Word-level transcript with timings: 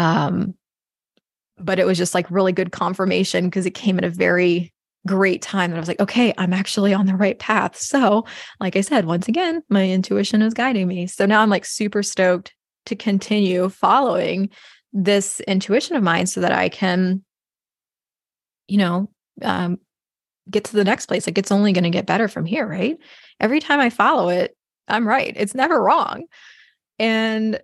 Um, 0.00 0.54
but 1.58 1.78
it 1.78 1.84
was 1.84 1.98
just 1.98 2.14
like 2.14 2.30
really 2.30 2.52
good 2.52 2.72
confirmation 2.72 3.44
because 3.44 3.66
it 3.66 3.74
came 3.74 3.98
at 3.98 4.04
a 4.04 4.10
very 4.10 4.72
great 5.06 5.42
time 5.42 5.70
that 5.70 5.76
I 5.76 5.80
was 5.80 5.88
like, 5.88 6.00
okay, 6.00 6.32
I'm 6.38 6.54
actually 6.54 6.94
on 6.94 7.04
the 7.04 7.14
right 7.14 7.38
path. 7.38 7.76
So, 7.76 8.24
like 8.60 8.76
I 8.76 8.80
said, 8.80 9.04
once 9.04 9.28
again, 9.28 9.62
my 9.68 9.86
intuition 9.88 10.40
is 10.40 10.54
guiding 10.54 10.88
me. 10.88 11.06
So 11.06 11.26
now 11.26 11.42
I'm 11.42 11.50
like 11.50 11.66
super 11.66 12.02
stoked 12.02 12.54
to 12.86 12.96
continue 12.96 13.68
following 13.68 14.48
this 14.94 15.40
intuition 15.40 15.96
of 15.96 16.02
mine 16.02 16.26
so 16.26 16.40
that 16.40 16.52
I 16.52 16.70
can, 16.70 17.22
you 18.68 18.78
know, 18.78 19.10
um, 19.42 19.78
get 20.50 20.64
to 20.64 20.72
the 20.72 20.84
next 20.84 21.06
place. 21.06 21.26
Like 21.26 21.36
it's 21.36 21.52
only 21.52 21.72
going 21.72 21.84
to 21.84 21.90
get 21.90 22.06
better 22.06 22.26
from 22.26 22.46
here, 22.46 22.66
right? 22.66 22.96
Every 23.38 23.60
time 23.60 23.80
I 23.80 23.90
follow 23.90 24.30
it, 24.30 24.56
I'm 24.88 25.06
right. 25.06 25.34
It's 25.36 25.54
never 25.54 25.80
wrong. 25.80 26.24
And 26.98 27.60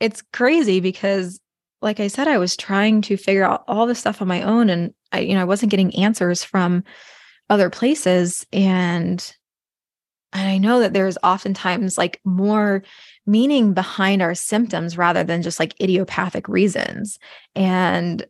it's 0.00 0.22
crazy 0.32 0.80
because 0.80 1.38
like 1.82 2.00
I 2.00 2.08
said, 2.08 2.28
I 2.28 2.38
was 2.38 2.56
trying 2.56 3.02
to 3.02 3.16
figure 3.16 3.44
out 3.44 3.64
all 3.68 3.86
this 3.86 3.98
stuff 3.98 4.22
on 4.22 4.28
my 4.28 4.42
own 4.42 4.70
and 4.70 4.94
I, 5.12 5.20
you 5.20 5.34
know, 5.34 5.40
I 5.40 5.44
wasn't 5.44 5.70
getting 5.70 5.94
answers 5.96 6.42
from 6.42 6.84
other 7.48 7.70
places. 7.70 8.46
And 8.52 9.34
and 10.32 10.48
I 10.48 10.58
know 10.58 10.80
that 10.80 10.92
there's 10.92 11.16
oftentimes 11.22 11.96
like 11.96 12.20
more 12.24 12.82
meaning 13.26 13.72
behind 13.72 14.20
our 14.20 14.34
symptoms 14.34 14.98
rather 14.98 15.24
than 15.24 15.42
just 15.42 15.58
like 15.58 15.80
idiopathic 15.80 16.48
reasons. 16.48 17.18
And 17.54 18.26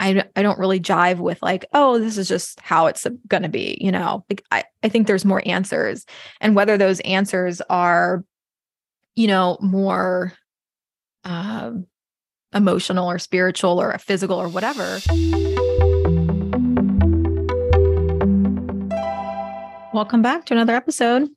I, 0.00 0.24
I 0.34 0.42
don't 0.42 0.58
really 0.58 0.80
jive 0.80 1.18
with 1.18 1.40
like, 1.40 1.66
oh, 1.72 1.98
this 2.00 2.18
is 2.18 2.26
just 2.26 2.58
how 2.60 2.86
it's 2.86 3.06
going 3.28 3.44
to 3.44 3.48
be, 3.48 3.78
you 3.80 3.92
know, 3.92 4.24
like 4.28 4.44
I, 4.50 4.64
I 4.82 4.88
think 4.88 5.06
there's 5.06 5.24
more 5.24 5.42
answers. 5.46 6.04
And 6.40 6.56
whether 6.56 6.76
those 6.76 6.98
answers 7.00 7.60
are, 7.70 8.24
you 9.14 9.28
know, 9.28 9.56
more 9.60 10.32
um, 11.22 11.86
emotional 12.54 13.10
or 13.10 13.18
spiritual 13.18 13.80
or 13.80 13.96
physical 13.98 14.40
or 14.40 14.48
whatever. 14.48 15.00
Welcome 19.92 20.22
back 20.22 20.46
to 20.46 20.54
another 20.54 20.74
episode. 20.74 21.28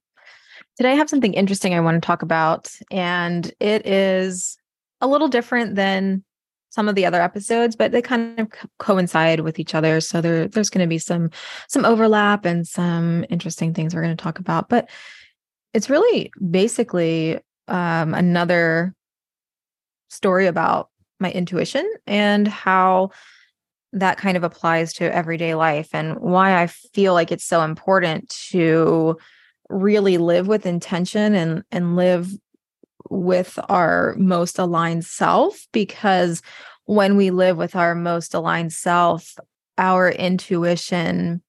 Today 0.77 0.91
I 0.91 0.95
have 0.95 1.09
something 1.09 1.33
interesting 1.33 1.73
I 1.73 1.79
want 1.79 2.01
to 2.01 2.05
talk 2.05 2.21
about, 2.21 2.71
and 2.91 3.51
it 3.59 3.85
is 3.85 4.57
a 5.01 5.07
little 5.07 5.27
different 5.27 5.75
than 5.75 6.23
some 6.69 6.87
of 6.87 6.95
the 6.95 7.05
other 7.05 7.21
episodes, 7.21 7.75
but 7.75 7.91
they 7.91 8.01
kind 8.01 8.39
of 8.39 8.47
coincide 8.77 9.39
with 9.39 9.59
each 9.59 9.73
other. 9.73 9.99
So 10.01 10.21
there, 10.21 10.47
there's 10.47 10.69
going 10.69 10.83
to 10.83 10.89
be 10.89 10.99
some 10.99 11.31
some 11.67 11.85
overlap 11.85 12.45
and 12.45 12.67
some 12.67 13.25
interesting 13.29 13.73
things 13.73 13.95
we're 13.95 14.03
going 14.03 14.15
to 14.15 14.23
talk 14.23 14.37
about. 14.37 14.69
But 14.69 14.89
it's 15.73 15.89
really 15.89 16.31
basically 16.49 17.39
um, 17.67 18.13
another 18.13 18.93
story 20.09 20.47
about 20.47 20.89
my 21.19 21.31
intuition 21.31 21.89
and 22.05 22.47
how 22.47 23.11
that 23.93 24.17
kind 24.17 24.37
of 24.37 24.43
applies 24.43 24.93
to 24.93 25.13
everyday 25.13 25.55
life 25.55 25.89
and 25.93 26.19
why 26.19 26.61
I 26.61 26.67
feel 26.67 27.13
like 27.13 27.31
it's 27.31 27.45
so 27.45 27.61
important 27.61 28.29
to 28.49 29.17
really 29.69 30.17
live 30.17 30.47
with 30.47 30.65
intention 30.65 31.35
and 31.35 31.63
and 31.71 31.95
live 31.95 32.31
with 33.09 33.57
our 33.69 34.15
most 34.17 34.59
aligned 34.59 35.05
self 35.05 35.67
because 35.71 36.41
when 36.85 37.17
we 37.17 37.31
live 37.31 37.57
with 37.57 37.75
our 37.75 37.95
most 37.95 38.33
aligned 38.33 38.73
self 38.73 39.37
our 39.77 40.09
intuition 40.09 41.41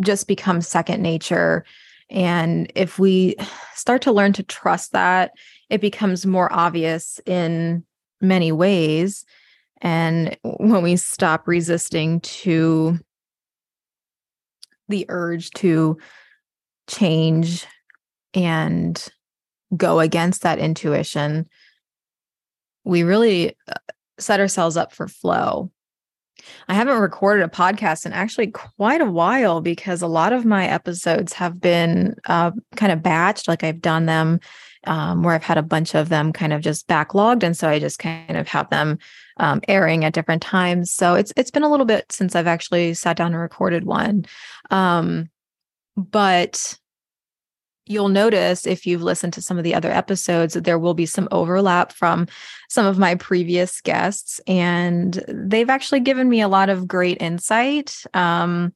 just 0.00 0.28
becomes 0.28 0.68
second 0.68 1.02
nature. 1.02 1.64
And 2.10 2.70
if 2.74 2.98
we 2.98 3.36
start 3.74 4.02
to 4.02 4.12
learn 4.12 4.32
to 4.34 4.42
trust 4.42 4.92
that 4.92 5.32
it 5.70 5.80
becomes 5.80 6.24
more 6.24 6.52
obvious 6.52 7.20
in 7.26 7.84
many 8.20 8.52
ways. 8.52 9.24
And 9.80 10.36
when 10.42 10.82
we 10.82 10.96
stop 10.96 11.46
resisting 11.46 12.20
to 12.20 12.98
the 14.88 15.06
urge 15.08 15.50
to 15.50 15.98
change 16.88 17.66
and 18.34 19.08
go 19.76 20.00
against 20.00 20.42
that 20.42 20.58
intuition, 20.58 21.48
we 22.84 23.02
really 23.02 23.56
uh, 23.68 23.74
set 24.18 24.40
ourselves 24.40 24.76
up 24.76 24.92
for 24.92 25.06
flow. 25.06 25.70
I 26.68 26.74
haven't 26.74 26.98
recorded 27.00 27.44
a 27.44 27.48
podcast 27.48 28.06
in 28.06 28.12
actually 28.12 28.48
quite 28.48 29.00
a 29.00 29.10
while 29.10 29.60
because 29.60 30.02
a 30.02 30.06
lot 30.06 30.32
of 30.32 30.44
my 30.44 30.66
episodes 30.66 31.32
have 31.34 31.60
been 31.60 32.14
uh, 32.26 32.52
kind 32.76 32.92
of 32.92 33.00
batched. 33.00 33.48
Like 33.48 33.64
I've 33.64 33.82
done 33.82 34.06
them 34.06 34.40
um, 34.86 35.22
where 35.22 35.34
I've 35.34 35.42
had 35.42 35.58
a 35.58 35.62
bunch 35.62 35.94
of 35.94 36.08
them 36.08 36.32
kind 36.32 36.52
of 36.52 36.60
just 36.60 36.88
backlogged, 36.88 37.42
and 37.42 37.56
so 37.56 37.68
I 37.68 37.78
just 37.78 37.98
kind 37.98 38.36
of 38.36 38.48
have 38.48 38.70
them 38.70 38.98
um, 39.38 39.60
airing 39.68 40.04
at 40.04 40.14
different 40.14 40.42
times. 40.42 40.92
So 40.92 41.14
it's 41.14 41.32
it's 41.36 41.50
been 41.50 41.62
a 41.62 41.70
little 41.70 41.86
bit 41.86 42.10
since 42.12 42.34
I've 42.34 42.46
actually 42.46 42.94
sat 42.94 43.16
down 43.16 43.32
and 43.32 43.40
recorded 43.40 43.84
one, 43.84 44.24
um, 44.70 45.30
but 45.96 46.78
you'll 47.88 48.08
notice 48.08 48.66
if 48.66 48.86
you've 48.86 49.02
listened 49.02 49.32
to 49.32 49.42
some 49.42 49.58
of 49.58 49.64
the 49.64 49.74
other 49.74 49.90
episodes 49.90 50.54
that 50.54 50.64
there 50.64 50.78
will 50.78 50.94
be 50.94 51.06
some 51.06 51.26
overlap 51.30 51.92
from 51.92 52.26
some 52.68 52.86
of 52.86 52.98
my 52.98 53.14
previous 53.14 53.80
guests 53.80 54.40
and 54.46 55.24
they've 55.26 55.70
actually 55.70 56.00
given 56.00 56.28
me 56.28 56.40
a 56.40 56.48
lot 56.48 56.68
of 56.68 56.86
great 56.86 57.20
insight 57.20 58.02
um, 58.14 58.72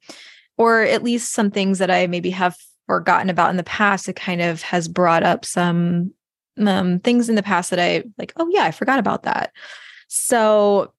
or 0.56 0.80
at 0.82 1.02
least 1.02 1.32
some 1.32 1.50
things 1.50 1.78
that 1.78 1.90
i 1.90 2.06
maybe 2.06 2.30
have 2.30 2.56
forgotten 2.92 3.30
about 3.30 3.48
in 3.48 3.56
the 3.56 3.64
past, 3.64 4.06
it 4.06 4.16
kind 4.16 4.42
of 4.42 4.60
has 4.60 4.86
brought 4.86 5.22
up 5.22 5.47
some 5.47 6.12
um, 6.58 6.98
things 6.98 7.30
in 7.30 7.36
the 7.36 7.42
past 7.42 7.70
that 7.70 7.80
I 7.80 8.04
like, 8.19 8.34
oh, 8.36 8.50
yeah, 8.53 8.64
I 8.64 8.70
forgot 8.70 8.98
about 8.98 9.22
that. 9.22 9.50
So 10.08 10.92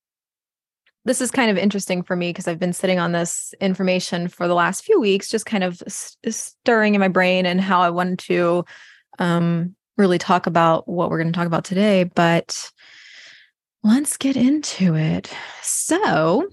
this 1.06 1.22
is 1.22 1.30
kind 1.30 1.52
of 1.52 1.58
interesting 1.58 2.02
for 2.02 2.16
me 2.16 2.30
because 2.30 2.48
I've 2.48 2.58
been 2.58 2.74
sitting 2.74 2.98
on 2.98 3.12
this 3.12 3.54
information 3.62 4.28
for 4.28 4.48
the 4.48 4.56
last 4.56 4.84
few 4.84 5.00
weeks, 5.00 5.30
just 5.30 5.46
kind 5.46 5.64
of 5.64 5.84
st- 5.88 6.34
stirring 6.34 6.96
in 6.96 7.00
my 7.00 7.10
brain 7.10 7.46
and 7.46 7.62
how 7.62 7.82
I 7.82 7.92
wanted 7.92 8.18
to 8.20 8.66
um, 9.20 9.76
really 9.96 10.18
talk 10.18 10.48
about 10.48 10.88
what 10.88 11.12
we're 11.12 11.22
going 11.22 11.32
to 11.32 11.38
talk 11.38 11.46
about 11.46 11.64
today. 11.64 12.06
But 12.06 12.72
let's 13.84 14.18
get 14.18 14.36
into 14.36 14.96
it. 14.96 15.32
So, 15.62 16.50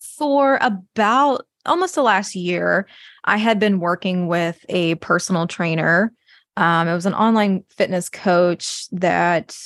for 0.00 0.58
about 0.60 1.45
almost 1.66 1.94
the 1.94 2.02
last 2.02 2.34
year, 2.34 2.86
I 3.24 3.36
had 3.36 3.58
been 3.58 3.80
working 3.80 4.26
with 4.26 4.64
a 4.68 4.94
personal 4.96 5.46
trainer. 5.46 6.12
Um, 6.56 6.88
it 6.88 6.94
was 6.94 7.06
an 7.06 7.14
online 7.14 7.64
fitness 7.70 8.08
coach 8.08 8.88
that 8.92 9.56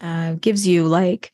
uh, 0.00 0.34
gives 0.34 0.66
you 0.66 0.86
like 0.86 1.32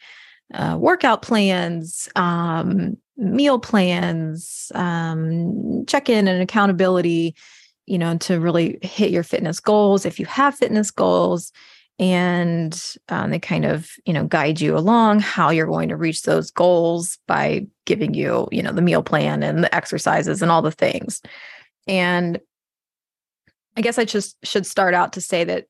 uh, 0.54 0.76
workout 0.78 1.22
plans, 1.22 2.08
um, 2.16 2.96
meal 3.16 3.58
plans, 3.58 4.72
um, 4.74 5.84
check 5.86 6.08
in 6.08 6.28
and 6.28 6.42
accountability, 6.42 7.34
you 7.86 7.98
know, 7.98 8.16
to 8.18 8.40
really 8.40 8.78
hit 8.82 9.10
your 9.10 9.22
fitness 9.22 9.60
goals 9.60 10.06
if 10.06 10.18
you 10.18 10.26
have 10.26 10.54
fitness 10.54 10.90
goals 10.90 11.52
and 12.02 12.96
um, 13.10 13.30
they 13.30 13.38
kind 13.38 13.64
of 13.64 13.92
you 14.04 14.12
know 14.12 14.26
guide 14.26 14.60
you 14.60 14.76
along 14.76 15.20
how 15.20 15.50
you're 15.50 15.68
going 15.68 15.88
to 15.88 15.96
reach 15.96 16.22
those 16.22 16.50
goals 16.50 17.16
by 17.28 17.64
giving 17.84 18.12
you 18.12 18.48
you 18.50 18.60
know 18.60 18.72
the 18.72 18.82
meal 18.82 19.04
plan 19.04 19.44
and 19.44 19.62
the 19.62 19.72
exercises 19.72 20.42
and 20.42 20.50
all 20.50 20.62
the 20.62 20.72
things. 20.72 21.22
And 21.86 22.40
i 23.76 23.80
guess 23.80 23.98
i 23.98 24.04
just 24.04 24.36
should 24.44 24.66
start 24.66 24.92
out 24.94 25.12
to 25.12 25.20
say 25.20 25.44
that 25.44 25.66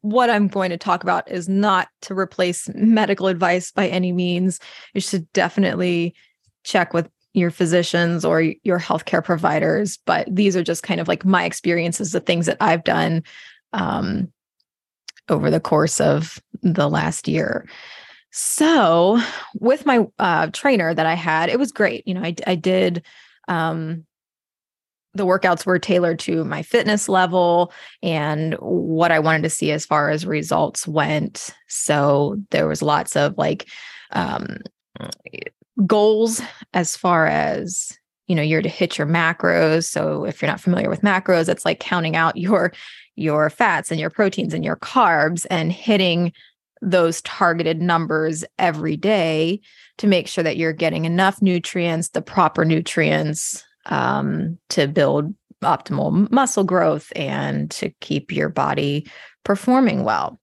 what 0.00 0.28
i'm 0.28 0.48
going 0.48 0.70
to 0.70 0.76
talk 0.76 1.02
about 1.02 1.30
is 1.30 1.48
not 1.48 1.88
to 2.02 2.12
replace 2.12 2.68
medical 2.74 3.28
advice 3.28 3.70
by 3.70 3.86
any 3.86 4.12
means. 4.12 4.58
You 4.94 5.00
should 5.00 5.32
definitely 5.32 6.14
check 6.64 6.92
with 6.92 7.08
your 7.34 7.50
physicians 7.50 8.24
or 8.24 8.42
your 8.42 8.80
healthcare 8.80 9.24
providers 9.24 9.96
but 10.04 10.26
these 10.30 10.56
are 10.56 10.64
just 10.64 10.82
kind 10.82 11.00
of 11.00 11.08
like 11.08 11.24
my 11.24 11.44
experiences 11.44 12.12
the 12.12 12.20
things 12.20 12.46
that 12.46 12.58
i've 12.60 12.84
done 12.84 13.22
um, 13.72 14.30
over 15.32 15.50
the 15.50 15.60
course 15.60 16.00
of 16.00 16.38
the 16.62 16.88
last 16.88 17.26
year. 17.26 17.66
So, 18.30 19.20
with 19.54 19.84
my 19.84 20.06
uh, 20.18 20.48
trainer 20.52 20.94
that 20.94 21.06
I 21.06 21.14
had, 21.14 21.48
it 21.50 21.58
was 21.58 21.72
great. 21.72 22.06
You 22.06 22.14
know, 22.14 22.22
I, 22.22 22.34
I 22.46 22.54
did, 22.54 23.04
um, 23.48 24.06
the 25.14 25.26
workouts 25.26 25.66
were 25.66 25.78
tailored 25.78 26.18
to 26.20 26.42
my 26.44 26.62
fitness 26.62 27.08
level 27.08 27.72
and 28.02 28.54
what 28.54 29.12
I 29.12 29.18
wanted 29.18 29.42
to 29.42 29.50
see 29.50 29.70
as 29.70 29.84
far 29.84 30.08
as 30.08 30.24
results 30.24 30.88
went. 30.88 31.54
So, 31.68 32.36
there 32.50 32.66
was 32.66 32.80
lots 32.80 33.16
of 33.16 33.36
like 33.36 33.68
um, 34.12 34.58
goals 35.86 36.40
as 36.72 36.96
far 36.96 37.26
as 37.26 37.98
you 38.32 38.36
know 38.36 38.42
you're 38.42 38.62
to 38.62 38.68
hit 38.68 38.96
your 38.96 39.06
macros 39.06 39.84
so 39.84 40.24
if 40.24 40.40
you're 40.40 40.50
not 40.50 40.58
familiar 40.58 40.88
with 40.88 41.02
macros 41.02 41.50
it's 41.50 41.66
like 41.66 41.80
counting 41.80 42.16
out 42.16 42.34
your 42.34 42.72
your 43.14 43.50
fats 43.50 43.90
and 43.90 44.00
your 44.00 44.08
proteins 44.08 44.54
and 44.54 44.64
your 44.64 44.76
carbs 44.76 45.44
and 45.50 45.70
hitting 45.70 46.32
those 46.80 47.22
targeted 47.22 47.80
numbers 47.80 48.42
every 48.58 48.96
day 48.96 49.60
to 49.98 50.06
make 50.06 50.26
sure 50.26 50.42
that 50.42 50.56
you're 50.56 50.72
getting 50.72 51.04
enough 51.04 51.40
nutrients, 51.40 52.08
the 52.08 52.22
proper 52.22 52.64
nutrients 52.64 53.64
um, 53.86 54.58
to 54.70 54.88
build 54.88 55.32
optimal 55.62 56.30
muscle 56.30 56.64
growth 56.64 57.12
and 57.14 57.70
to 57.70 57.90
keep 58.00 58.32
your 58.32 58.48
body 58.48 59.06
performing 59.44 60.02
well. 60.02 60.40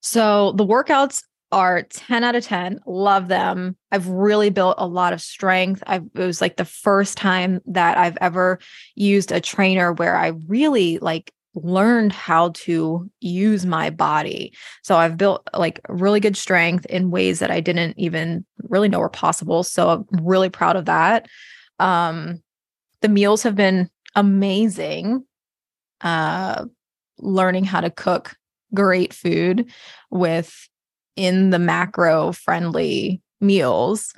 So 0.00 0.52
the 0.52 0.66
workouts 0.66 1.22
are 1.52 1.82
10 1.82 2.24
out 2.24 2.36
of 2.36 2.44
10. 2.44 2.80
Love 2.86 3.28
them. 3.28 3.76
I've 3.90 4.06
really 4.06 4.50
built 4.50 4.76
a 4.78 4.86
lot 4.86 5.12
of 5.12 5.20
strength. 5.20 5.82
I 5.86 5.96
it 5.96 6.14
was 6.14 6.40
like 6.40 6.56
the 6.56 6.64
first 6.64 7.16
time 7.16 7.60
that 7.66 7.98
I've 7.98 8.16
ever 8.20 8.58
used 8.94 9.32
a 9.32 9.40
trainer 9.40 9.92
where 9.92 10.16
I 10.16 10.28
really 10.46 10.98
like 10.98 11.32
learned 11.54 12.12
how 12.12 12.50
to 12.50 13.10
use 13.20 13.66
my 13.66 13.90
body. 13.90 14.54
So 14.82 14.96
I've 14.96 15.16
built 15.16 15.46
like 15.52 15.80
really 15.88 16.20
good 16.20 16.36
strength 16.36 16.86
in 16.86 17.10
ways 17.10 17.40
that 17.40 17.50
I 17.50 17.60
didn't 17.60 17.98
even 17.98 18.44
really 18.68 18.88
know 18.88 19.00
were 19.00 19.08
possible. 19.08 19.64
So 19.64 19.88
I'm 19.88 20.24
really 20.24 20.50
proud 20.50 20.76
of 20.76 20.84
that. 20.84 21.26
Um 21.78 22.42
the 23.00 23.08
meals 23.08 23.42
have 23.42 23.56
been 23.56 23.90
amazing. 24.14 25.24
Uh 26.00 26.66
learning 27.18 27.64
how 27.64 27.80
to 27.80 27.90
cook 27.90 28.36
great 28.72 29.12
food 29.12 29.70
with 30.10 30.69
in 31.20 31.50
the 31.50 31.58
macro 31.58 32.32
friendly 32.32 33.20
meals. 33.42 34.14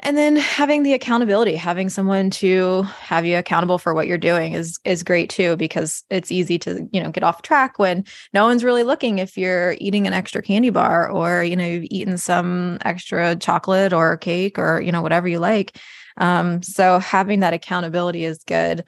And 0.00 0.16
then 0.16 0.36
having 0.36 0.84
the 0.84 0.92
accountability 0.92 1.56
having 1.56 1.88
someone 1.88 2.30
to 2.30 2.82
have 2.82 3.24
you 3.24 3.36
accountable 3.36 3.78
for 3.78 3.94
what 3.94 4.06
you're 4.06 4.18
doing 4.18 4.52
is 4.52 4.78
is 4.84 5.02
great 5.02 5.28
too 5.28 5.56
because 5.56 6.04
it's 6.08 6.30
easy 6.30 6.56
to 6.60 6.88
you 6.92 7.02
know 7.02 7.10
get 7.10 7.24
off 7.24 7.42
track 7.42 7.80
when 7.80 8.04
no 8.32 8.44
one's 8.44 8.62
really 8.62 8.84
looking 8.84 9.18
if 9.18 9.36
you're 9.36 9.74
eating 9.80 10.06
an 10.06 10.12
extra 10.12 10.40
candy 10.40 10.70
bar 10.70 11.10
or 11.10 11.42
you 11.42 11.56
know 11.56 11.66
you've 11.66 11.88
eaten 11.90 12.16
some 12.16 12.78
extra 12.84 13.34
chocolate 13.34 13.92
or 13.92 14.16
cake 14.18 14.56
or 14.56 14.80
you 14.80 14.92
know 14.92 15.02
whatever 15.02 15.26
you 15.26 15.40
like. 15.40 15.76
Um, 16.18 16.62
so 16.62 16.98
having 16.98 17.40
that 17.40 17.54
accountability 17.54 18.24
is 18.24 18.44
good. 18.44 18.84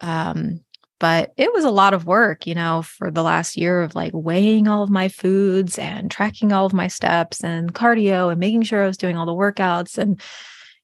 Um, 0.00 0.64
but 1.00 1.32
it 1.36 1.52
was 1.52 1.64
a 1.64 1.70
lot 1.70 1.94
of 1.94 2.06
work, 2.06 2.46
you 2.46 2.54
know, 2.54 2.82
for 2.82 3.10
the 3.10 3.22
last 3.22 3.56
year 3.56 3.82
of 3.82 3.94
like 3.94 4.12
weighing 4.14 4.66
all 4.66 4.82
of 4.82 4.90
my 4.90 5.08
foods 5.08 5.78
and 5.78 6.10
tracking 6.10 6.52
all 6.52 6.66
of 6.66 6.72
my 6.72 6.88
steps 6.88 7.44
and 7.44 7.74
cardio 7.74 8.30
and 8.30 8.40
making 8.40 8.62
sure 8.62 8.82
I 8.82 8.86
was 8.86 8.96
doing 8.96 9.16
all 9.16 9.26
the 9.26 9.32
workouts 9.32 9.96
and, 9.96 10.20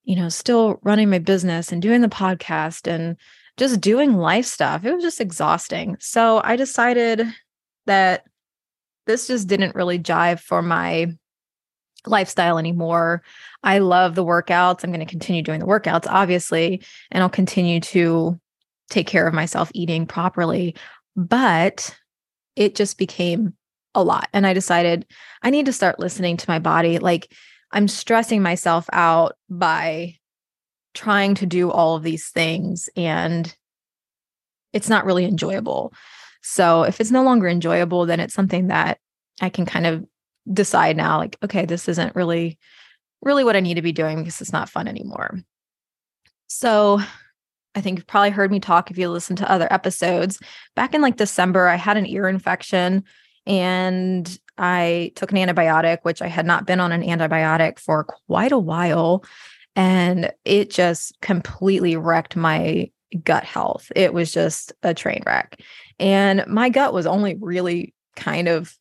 you 0.05 0.14
know, 0.14 0.28
still 0.28 0.78
running 0.82 1.11
my 1.11 1.19
business 1.19 1.72
and 1.72 1.82
doing 1.82 2.00
the 2.00 2.08
podcast 2.08 2.87
and 2.87 3.16
just 3.56 3.81
doing 3.81 4.16
life 4.16 4.46
stuff. 4.46 4.84
It 4.84 4.94
was 4.94 5.02
just 5.02 5.20
exhausting. 5.20 5.96
So 5.99 6.40
I 6.44 6.56
decided 6.56 7.26
that 7.87 8.25
this 9.06 9.26
just 9.26 9.49
didn't 9.49 9.75
really 9.75 9.99
jive 9.99 10.40
for 10.40 10.62
my 10.62 11.12
lifestyle 12.06 12.58
anymore. 12.58 13.22
I 13.62 13.78
love 13.78 14.14
the 14.14 14.25
workouts. 14.25 14.84
I'm 14.84 14.90
going 14.90 15.00
to 15.00 15.11
continue 15.11 15.43
doing 15.43 15.61
the 15.61 15.66
workouts, 15.66 16.06
obviously, 16.08 16.82
and 17.11 17.22
I'll 17.22 17.31
continue 17.31 17.81
to 17.81 18.38
take 18.90 19.06
care 19.06 19.26
of 19.26 19.34
myself 19.34 19.70
eating 19.75 20.06
properly. 20.06 20.75
But 21.16 21.96
it 22.56 22.75
just 22.75 22.98
became 22.98 23.54
a 23.94 24.02
lot. 24.02 24.28
And 24.32 24.46
I 24.46 24.52
decided 24.52 25.06
I 25.42 25.50
need 25.50 25.66
to 25.66 25.72
start 25.72 26.00
listening 26.00 26.36
to 26.36 26.50
my 26.50 26.58
body. 26.58 26.98
Like 26.98 27.32
I'm 27.70 27.88
stressing 27.88 28.42
myself 28.42 28.86
out 28.92 29.36
by 29.48 30.16
trying 30.94 31.34
to 31.36 31.46
do 31.46 31.70
all 31.70 31.96
of 31.96 32.02
these 32.02 32.28
things 32.28 32.88
and 32.96 33.54
it's 34.72 34.88
not 34.88 35.04
really 35.04 35.25
enjoyable. 35.25 35.92
So 36.42 36.82
if 36.82 37.00
it's 37.00 37.10
no 37.10 37.22
longer 37.22 37.48
enjoyable, 37.48 38.06
then 38.06 38.20
it's 38.20 38.34
something 38.34 38.69
that 38.69 38.98
I 39.40 39.48
can 39.48 39.66
kind 39.66 39.87
of 39.87 40.04
decide 40.52 40.96
now 40.96 41.19
like, 41.19 41.37
okay, 41.42 41.64
this 41.64 41.88
isn't 41.88 42.14
really, 42.14 42.58
really 43.22 43.44
what 43.44 43.56
I 43.56 43.60
need 43.60 43.75
to 43.75 43.82
be 43.82 43.92
doing 43.92 44.19
because 44.19 44.40
it's 44.40 44.52
not 44.52 44.69
fun 44.69 44.87
anymore. 44.88 45.40
So 46.48 47.00
I 47.75 47.81
think 47.81 47.99
you've 47.99 48.06
probably 48.06 48.31
heard 48.31 48.50
me 48.50 48.61
talk 48.61 48.91
if 48.91 48.99
you 48.99 49.09
listen 49.09 49.37
to 49.37 49.50
other 49.50 49.73
episodes. 49.73 50.38
Back 50.76 50.94
in 50.94 51.03
like 51.03 51.17
December, 51.17 51.67
I 51.69 51.76
had 51.76 51.97
an 51.97 52.06
ear 52.06 52.29
infection 52.29 53.05
and 53.47 54.38
I 54.56 55.12
took 55.17 55.32
an 55.32 55.38
antibiotic, 55.38 55.99
which 56.03 56.23
I 56.23 56.29
had 56.29 56.47
not 56.47 56.67
been 56.67 56.81
on 56.81 56.93
an 56.93 57.03
antibiotic 57.03 57.79
for 57.79 58.05
quite 58.05 58.53
a 58.53 58.59
while. 58.59 59.25
And 59.76 60.32
it 60.44 60.71
just 60.71 61.21
completely 61.21 61.97
wrecked 61.97 62.37
my 62.37 62.91
gut 63.25 63.44
health. 63.44 63.91
It 63.97 64.15
was 64.15 64.32
just 64.32 64.73
a 64.82 64.94
train 64.94 65.23
wreck. 65.26 65.61
And 65.99 66.44
my 66.47 66.69
gut 66.69 66.93
was 66.93 67.06
only 67.06 67.37
really 67.41 67.93
kind 68.17 68.49
of 68.49 68.76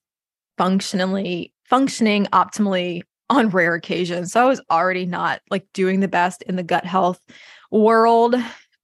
functionally 0.57 1.53
functioning 1.65 2.27
optimally 2.27 3.01
on 3.29 3.49
rare 3.49 3.73
occasions. 3.73 4.31
So 4.31 4.41
I 4.41 4.45
was 4.45 4.61
already 4.69 5.05
not 5.05 5.41
like 5.49 5.65
doing 5.73 5.99
the 5.99 6.07
best 6.07 6.43
in 6.43 6.55
the 6.55 6.63
gut 6.63 6.85
health 6.85 7.19
world 7.71 8.35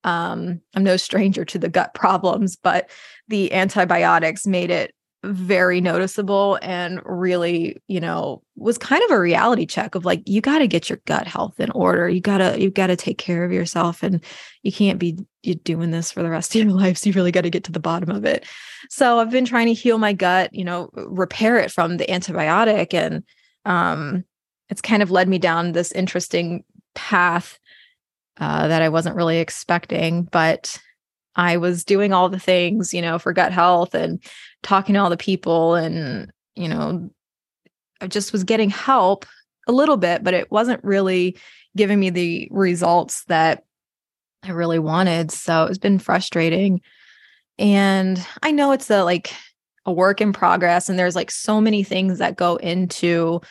um, 0.04 0.62
I'm 0.75 0.84
no 0.84 0.98
stranger 0.98 1.46
to 1.46 1.60
the 1.60 1.69
gut 1.69 1.94
problems, 1.94 2.56
but 2.56 2.90
the 3.28 3.54
antibiotics 3.54 4.48
made 4.48 4.72
it 4.72 4.94
very 5.24 5.81
noticeable 5.81 6.57
and 6.62 7.01
really, 7.04 7.81
you 7.88 8.00
know, 8.00 8.42
was 8.56 8.78
kind 8.78 9.04
of 9.04 9.12
a 9.12 9.19
reality 9.19 9.66
check 9.66 9.96
of 9.96 10.06
like 10.06 10.22
you 10.25 10.40
got 10.40 10.60
to 10.60 10.68
get 10.68 10.90
your 10.90 11.00
gut 11.06 11.28
health 11.28 11.60
in 11.60 11.69
order. 11.72 12.07
You 12.07 12.22
got 12.22 12.38
to 12.38 12.60
you 12.60 12.72
got 12.72 12.88
to 12.88 12.96
take 12.96 13.18
care 13.18 13.44
of 13.44 13.51
yourself 13.51 14.01
and 14.01 14.24
you 14.63 14.72
can't 14.72 14.98
be 14.98 15.18
doing 15.63 15.92
this 15.92 16.12
for 16.12 16.24
the 16.24 16.30
rest 16.30 16.56
of 16.56 16.63
your 16.63 16.72
life. 16.74 16.98
So 16.98 17.10
you 17.10 17.13
really 17.13 17.34
got 17.34 17.42
to 17.42 17.50
get 17.50 17.66
to 17.66 17.72
the 17.72 17.81
bottom 17.81 18.10
of 18.10 18.24
it. 18.24 18.46
So 18.90 19.19
I've 19.19 19.31
been 19.31 19.46
trying 19.46 19.68
to 19.68 19.74
heal 19.74 19.98
my 19.98 20.13
gut, 20.13 20.54
you 20.54 20.63
know, 20.63 20.90
repair 20.94 21.57
it 21.57 21.72
from 21.72 21.98
the 21.98 22.06
antibiotic 22.06 22.94
and 22.94 23.24
um 23.66 24.24
it's 24.69 24.81
kind 24.81 25.04
of 25.04 25.12
led 25.12 25.28
me 25.28 25.38
down 25.38 25.74
this 25.74 25.92
interesting 25.92 26.63
path 26.96 27.59
uh, 28.39 28.68
that 28.68 28.81
I 28.81 28.89
wasn't 28.89 29.15
really 29.15 29.39
expecting. 29.39 30.24
But 30.24 30.80
I 31.36 31.57
was 31.57 31.83
doing 31.83 32.13
all 32.13 32.30
the 32.30 32.39
things, 32.39 32.94
you 32.94 33.01
know, 33.01 33.19
for 33.19 33.33
gut 33.33 33.51
health 33.51 33.94
and 33.94 34.21
talking 34.63 34.94
to 34.94 35.00
all 35.00 35.09
the 35.09 35.18
people. 35.18 35.75
And, 35.75 36.31
you 36.56 36.68
know, 36.68 37.09
I 38.01 38.07
just 38.07 38.33
was 38.33 38.44
getting 38.44 38.69
help 38.69 39.25
a 39.68 39.71
little 39.71 39.97
bit, 39.97 40.24
but 40.24 40.33
it 40.33 40.51
wasn't 40.51 40.83
really 40.83 41.38
giving 41.77 42.00
me 42.00 42.09
the 42.09 42.47
results 42.51 43.24
that 43.25 43.63
I 44.44 44.51
really 44.51 44.80
wanted. 44.80 45.31
So 45.31 45.65
it's 45.65 45.77
been 45.77 46.00
frustrating. 46.00 46.81
And 47.57 48.25
I 48.41 48.51
know 48.51 48.71
it's 48.71 48.89
a 48.89 49.03
like 49.03 49.33
a 49.86 49.91
work 49.91 50.21
in 50.21 50.33
progress, 50.33 50.89
and 50.89 50.97
there's 50.97 51.15
like 51.15 51.31
so 51.31 51.59
many 51.59 51.83
things 51.83 52.19
that 52.19 52.38
go 52.38 52.56
into 52.57 53.41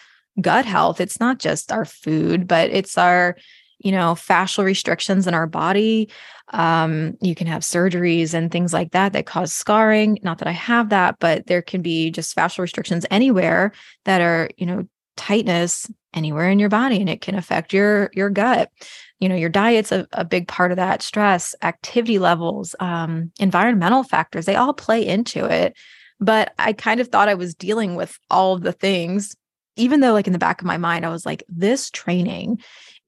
gut 0.41 0.65
health. 0.65 1.01
It's 1.01 1.21
not 1.21 1.39
just 1.39 1.73
our 1.73 1.85
food, 1.85 2.47
but 2.47 2.71
it's 2.71 2.97
our 2.97 3.37
you 3.79 3.93
know, 3.93 4.15
fascial 4.15 4.65
restrictions 4.65 5.27
in 5.27 5.35
our 5.35 5.47
body. 5.47 6.11
Um, 6.53 7.17
you 7.21 7.35
can 7.35 7.47
have 7.47 7.63
surgeries 7.63 8.35
and 8.35 8.51
things 8.51 8.73
like 8.73 8.93
that 8.93 9.13
that 9.13 9.27
cause 9.27 9.53
scarring. 9.53 10.19
Not 10.23 10.39
that 10.39 10.49
I 10.49 10.53
have 10.53 10.89
that, 10.89 11.19
but 11.19 11.47
there 11.47 11.63
can 11.63 11.83
be 11.83 12.11
just 12.11 12.35
fascial 12.35 12.61
restrictions 12.61 13.05
anywhere 13.11 13.73
that 14.05 14.21
are, 14.21 14.51
you 14.57 14.67
know, 14.67 14.89
tightness 15.17 15.91
anywhere 16.15 16.49
in 16.49 16.59
your 16.59 16.69
body 16.69 17.01
and 17.01 17.11
it 17.11 17.21
can 17.21 17.35
affect 17.35 17.73
your 17.73 18.11
your 18.15 18.31
gut 18.31 18.71
you 19.19 19.29
know 19.29 19.35
your 19.35 19.51
diet's 19.51 19.93
a, 19.93 20.07
a 20.13 20.25
big 20.25 20.49
part 20.49 20.71
of 20.71 20.77
that 20.77 21.03
stress 21.03 21.55
activity 21.63 22.19
levels 22.19 22.75
um, 22.81 23.31
environmental 23.39 24.03
factors 24.03 24.47
they 24.47 24.55
all 24.55 24.73
play 24.73 25.05
into 25.05 25.45
it 25.45 25.77
but 26.19 26.55
i 26.59 26.73
kind 26.73 27.01
of 27.01 27.09
thought 27.09 27.29
i 27.29 27.35
was 27.35 27.55
dealing 27.55 27.95
with 27.95 28.19
all 28.31 28.55
of 28.55 28.63
the 28.63 28.73
things 28.73 29.37
even 29.77 30.01
though 30.01 30.13
like 30.13 30.27
in 30.27 30.33
the 30.33 30.39
back 30.39 30.61
of 30.61 30.67
my 30.67 30.79
mind 30.79 31.05
i 31.05 31.11
was 31.11 31.27
like 31.27 31.43
this 31.49 31.91
training 31.91 32.59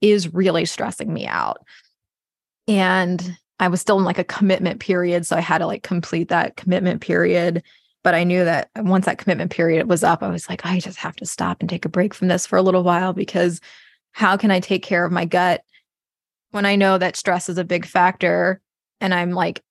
is 0.01 0.33
really 0.33 0.65
stressing 0.65 1.13
me 1.13 1.27
out. 1.27 1.59
And 2.67 3.37
I 3.59 3.67
was 3.67 3.79
still 3.79 3.99
in 3.99 4.05
like 4.05 4.17
a 4.17 4.23
commitment 4.23 4.79
period. 4.79 5.25
So 5.25 5.35
I 5.35 5.41
had 5.41 5.59
to 5.59 5.67
like 5.67 5.83
complete 5.83 6.29
that 6.29 6.57
commitment 6.57 7.01
period. 7.01 7.63
But 8.03 8.15
I 8.15 8.23
knew 8.23 8.43
that 8.43 8.69
once 8.77 9.05
that 9.05 9.19
commitment 9.19 9.51
period 9.51 9.87
was 9.87 10.03
up, 10.03 10.23
I 10.23 10.29
was 10.29 10.49
like, 10.49 10.65
I 10.65 10.79
just 10.79 10.97
have 10.97 11.15
to 11.17 11.25
stop 11.25 11.57
and 11.59 11.69
take 11.69 11.85
a 11.85 11.89
break 11.89 12.15
from 12.15 12.27
this 12.27 12.47
for 12.47 12.57
a 12.57 12.63
little 12.63 12.81
while 12.81 13.13
because 13.13 13.61
how 14.13 14.35
can 14.37 14.49
I 14.49 14.59
take 14.59 14.83
care 14.83 15.05
of 15.05 15.11
my 15.11 15.25
gut 15.25 15.61
when 16.49 16.65
I 16.65 16.75
know 16.75 16.97
that 16.97 17.15
stress 17.15 17.47
is 17.47 17.59
a 17.59 17.63
big 17.63 17.85
factor 17.85 18.59
and 18.99 19.13
I'm 19.13 19.31
like 19.31 19.63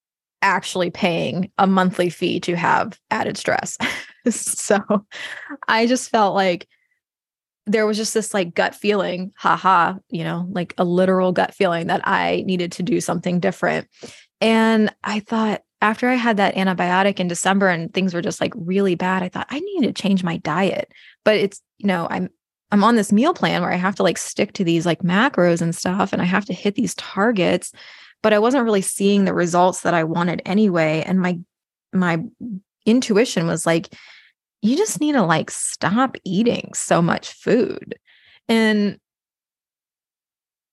actually 0.42 0.90
paying 0.90 1.50
a 1.58 1.66
monthly 1.66 2.08
fee 2.08 2.38
to 2.40 2.54
have 2.54 2.98
added 3.10 3.36
stress? 3.36 3.76
so 4.30 4.80
I 5.66 5.86
just 5.86 6.10
felt 6.10 6.36
like 6.36 6.68
there 7.70 7.86
was 7.86 7.96
just 7.96 8.14
this 8.14 8.34
like 8.34 8.54
gut 8.54 8.74
feeling, 8.74 9.32
haha, 9.36 9.94
you 10.10 10.24
know, 10.24 10.46
like 10.50 10.74
a 10.76 10.84
literal 10.84 11.32
gut 11.32 11.54
feeling 11.54 11.86
that 11.86 12.00
I 12.04 12.42
needed 12.46 12.72
to 12.72 12.82
do 12.82 13.00
something 13.00 13.40
different. 13.40 13.88
And 14.40 14.94
I 15.04 15.20
thought 15.20 15.62
after 15.80 16.08
I 16.08 16.14
had 16.14 16.36
that 16.38 16.56
antibiotic 16.56 17.20
in 17.20 17.28
December 17.28 17.68
and 17.68 17.92
things 17.92 18.12
were 18.12 18.22
just 18.22 18.40
like 18.40 18.52
really 18.56 18.94
bad, 18.96 19.22
I 19.22 19.28
thought 19.28 19.46
I 19.50 19.60
need 19.60 19.82
to 19.84 19.92
change 19.92 20.24
my 20.24 20.38
diet. 20.38 20.92
But 21.24 21.36
it's, 21.36 21.62
you 21.78 21.86
know, 21.86 22.06
I'm 22.10 22.28
I'm 22.72 22.84
on 22.84 22.96
this 22.96 23.12
meal 23.12 23.34
plan 23.34 23.62
where 23.62 23.72
I 23.72 23.76
have 23.76 23.96
to 23.96 24.02
like 24.02 24.18
stick 24.18 24.52
to 24.54 24.64
these 24.64 24.86
like 24.86 25.00
macros 25.00 25.60
and 25.60 25.74
stuff 25.74 26.12
and 26.12 26.22
I 26.22 26.24
have 26.24 26.44
to 26.46 26.52
hit 26.52 26.74
these 26.74 26.94
targets, 26.94 27.72
but 28.22 28.32
I 28.32 28.38
wasn't 28.38 28.64
really 28.64 28.82
seeing 28.82 29.24
the 29.24 29.34
results 29.34 29.80
that 29.82 29.94
I 29.94 30.04
wanted 30.04 30.42
anyway 30.44 31.02
and 31.06 31.20
my 31.20 31.38
my 31.92 32.22
intuition 32.86 33.46
was 33.46 33.66
like 33.66 33.92
you 34.62 34.76
just 34.76 35.00
need 35.00 35.12
to 35.12 35.22
like 35.22 35.50
stop 35.50 36.16
eating 36.24 36.70
so 36.74 37.00
much 37.00 37.32
food. 37.32 37.98
And 38.48 38.98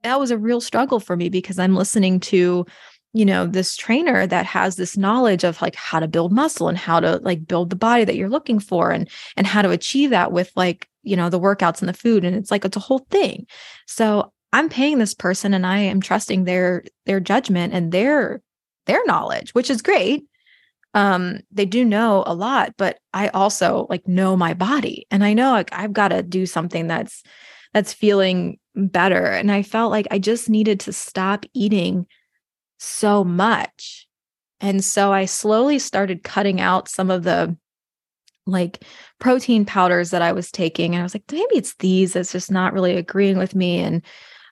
that 0.03 0.20
was 0.20 0.32
a 0.32 0.38
real 0.38 0.62
struggle 0.62 1.00
for 1.00 1.15
me 1.15 1.29
because 1.29 1.60
I'm 1.60 1.75
listening 1.75 2.20
to 2.22 2.65
you 3.13 3.25
know 3.25 3.48
this 3.48 3.75
trainer 3.75 4.27
that 4.27 4.46
has 4.46 4.75
this 4.75 4.98
knowledge 4.98 5.44
of 5.44 5.62
like 5.62 5.75
how 5.75 6.00
to 6.00 6.08
build 6.08 6.32
muscle 6.32 6.67
and 6.67 6.77
how 6.77 7.00
to 7.00 7.17
like 7.17 7.48
build 7.48 7.70
the 7.70 7.75
body 7.75 8.03
that 8.03 8.15
you're 8.15 8.29
looking 8.29 8.60
for 8.60 8.91
and 8.91 9.10
and 9.38 9.48
how 9.48 9.62
to 9.62 9.72
achieve 9.72 10.10
that 10.12 10.32
with 10.32 10.51
like 10.56 10.88
you 11.03 11.15
know 11.15 11.29
the 11.29 11.39
workouts 11.39 11.79
and 11.79 11.89
the 11.89 11.94
food. 11.94 12.25
And 12.25 12.36
it's 12.36 12.51
like 12.51 12.65
it's 12.65 12.77
a 12.77 12.82
whole 12.82 13.06
thing. 13.10 13.48
So 13.86 14.32
i'm 14.53 14.70
paying 14.70 14.98
this 14.98 15.13
person 15.13 15.53
and 15.53 15.65
i 15.65 15.77
am 15.77 16.01
trusting 16.01 16.44
their 16.44 16.84
their 17.06 17.20
judgment 17.20 17.74
and 17.74 17.91
their 17.91 18.41
their 18.86 19.03
knowledge 19.06 19.53
which 19.53 19.70
is 19.70 19.82
great 19.82 20.25
um 20.98 21.39
they 21.51 21.66
do 21.66 21.86
know 21.86 22.24
a 22.25 22.34
lot 22.34 22.74
but 22.77 23.00
i 23.13 23.30
also 23.30 23.88
like 23.89 24.06
know 24.08 24.36
my 24.36 24.54
body 24.54 25.08
and 25.12 25.24
i 25.24 25.34
know 25.34 25.51
like 25.51 25.72
i've 25.72 25.94
got 25.94 26.10
to 26.10 26.22
do 26.22 26.46
something 26.46 26.88
that's 26.88 27.24
that's 27.74 27.94
feeling 27.94 28.60
better 28.75 29.25
and 29.25 29.51
i 29.51 29.63
felt 29.63 29.92
like 29.92 30.08
i 30.12 30.20
just 30.20 30.50
needed 30.50 30.80
to 30.80 30.92
stop 30.92 31.46
eating 31.54 32.06
so 32.77 33.24
much. 33.24 34.08
And 34.60 34.84
so 34.84 35.13
I 35.13 35.25
slowly 35.25 35.80
started 35.80 36.24
cutting 36.24 36.62
out 36.62 36.88
some 36.88 37.12
of 37.12 37.24
the 37.24 37.56
like 38.46 38.84
protein 39.20 39.66
powders 39.66 40.12
that 40.12 40.22
I 40.22 40.32
was 40.32 40.51
taking. 40.51 40.94
And 40.94 41.01
I 41.01 41.04
was 41.04 41.13
like, 41.13 41.30
maybe 41.32 41.56
it's 41.56 41.75
these 41.75 42.13
that's 42.13 42.32
just 42.32 42.50
not 42.50 42.74
really 42.74 42.96
agreeing 42.96 43.38
with 43.38 43.56
me. 43.56 43.80
And 43.80 44.04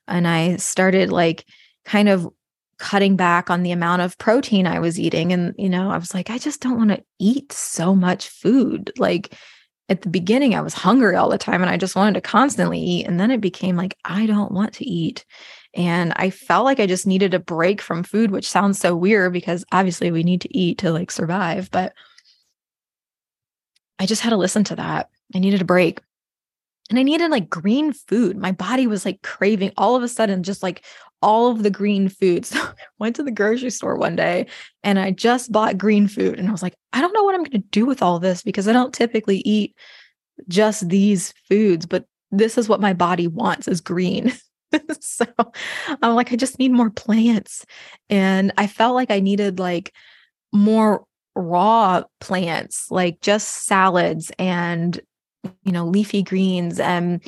and 0.08 0.28
I 0.28 0.58
started 0.58 1.12
like 1.12 1.46
kind 1.86 2.10
of 2.10 2.28
cutting 2.78 3.16
back 3.16 3.50
on 3.50 3.64
the 3.64 3.72
amount 3.72 4.02
of 4.02 4.18
protein 4.18 4.68
I 4.68 4.80
was 4.80 5.00
eating. 5.00 5.32
And, 5.32 5.54
you 5.58 5.70
know, 5.70 5.90
I 5.90 5.98
was 5.98 6.14
like, 6.14 6.30
I 6.30 6.38
just 6.38 6.62
don't 6.62 6.78
want 6.78 6.92
to 6.92 7.04
eat 7.20 7.52
so 7.52 7.96
much 7.96 8.30
food. 8.30 8.92
Like 8.98 9.38
at 9.88 10.02
the 10.02 10.10
beginning, 10.10 10.56
I 10.56 10.62
was 10.62 10.74
hungry 10.74 11.16
all 11.16 11.30
the 11.30 11.38
time 11.38 11.62
and 11.62 11.70
I 11.70 11.78
just 11.78 11.96
wanted 11.96 12.16
to 12.16 12.22
constantly 12.22 12.80
eat. 12.80 13.08
And 13.08 13.20
then 13.20 13.32
it 13.32 13.40
became 13.40 13.76
like, 13.76 13.96
I 14.04 14.26
don't 14.26 14.52
want 14.52 14.74
to 14.74 14.86
eat. 14.86 15.26
And 15.74 16.14
I 16.16 16.30
felt 16.30 16.66
like 16.66 16.80
I 16.80 16.86
just 16.88 17.06
needed 17.06 17.34
a 17.34 17.40
break 17.40 17.82
from 17.82 18.04
food, 18.04 18.32
which 18.32 18.50
sounds 18.50 18.80
so 18.80 18.96
weird 18.96 19.34
because 19.34 19.66
obviously 19.72 20.12
we 20.12 20.24
need 20.24 20.42
to 20.42 20.58
eat 20.58 20.80
to 20.80 20.92
like 20.92 21.12
survive. 21.12 21.70
But 21.72 21.94
I 24.00 24.06
just 24.06 24.22
had 24.22 24.32
to 24.32 24.38
listen 24.38 24.64
to 24.66 24.76
that. 24.78 25.10
I 25.34 25.40
needed 25.40 25.62
a 25.62 25.66
break. 25.66 26.02
And 26.90 27.00
I 27.00 27.04
needed 27.04 27.32
like 27.32 27.50
green 27.50 27.94
food. 27.94 28.38
My 28.38 28.52
body 28.52 28.86
was 28.86 29.06
like 29.06 29.22
craving 29.24 29.72
all 29.76 29.96
of 29.96 30.04
a 30.04 30.08
sudden, 30.08 30.44
just 30.44 30.62
like 30.62 30.86
all 31.22 31.50
of 31.50 31.64
the 31.64 31.72
green 31.72 32.10
foods. 32.10 32.52
So 32.56 32.60
I 32.62 32.74
went 33.00 33.16
to 33.16 33.24
the 33.24 33.32
grocery 33.32 33.72
store 33.72 33.96
one 33.96 34.16
day 34.16 34.48
and 34.84 35.00
I 35.00 35.12
just 35.12 35.52
bought 35.52 35.78
green 35.78 36.08
food. 36.08 36.40
And 36.40 36.48
I 36.48 36.52
was 36.52 36.62
like, 36.62 36.76
I 36.94 37.02
don't 37.02 37.14
know 37.14 37.24
what 37.24 37.34
I'm 37.36 37.44
going 37.44 37.62
to 37.62 37.68
do 37.72 37.86
with 37.86 38.02
all 38.02 38.20
this 38.20 38.44
because 38.44 38.68
I 38.68 38.74
don't 38.74 38.94
typically 38.94 39.38
eat 39.40 39.76
just 40.48 40.88
these 40.88 41.34
foods, 41.50 41.86
but 41.86 42.06
this 42.32 42.58
is 42.58 42.70
what 42.70 42.82
my 42.82 42.94
body 42.94 43.28
wants 43.28 43.68
is 43.68 43.82
green. 43.82 44.32
so 45.00 45.26
I'm 46.02 46.16
like, 46.16 46.32
I 46.32 46.36
just 46.36 46.60
need 46.60 46.72
more 46.72 46.90
plants. 46.90 47.66
And 48.10 48.52
I 48.58 48.68
felt 48.68 48.96
like 48.96 49.12
I 49.12 49.20
needed 49.20 49.60
like 49.60 49.94
more 50.54 51.06
raw 51.36 52.04
plants, 52.20 52.92
like 52.92 53.22
just 53.22 53.66
salads 53.66 54.32
and, 54.38 55.00
you 55.64 55.72
know, 55.72 55.86
leafy 55.86 56.24
greens 56.24 56.80
and 56.80 57.22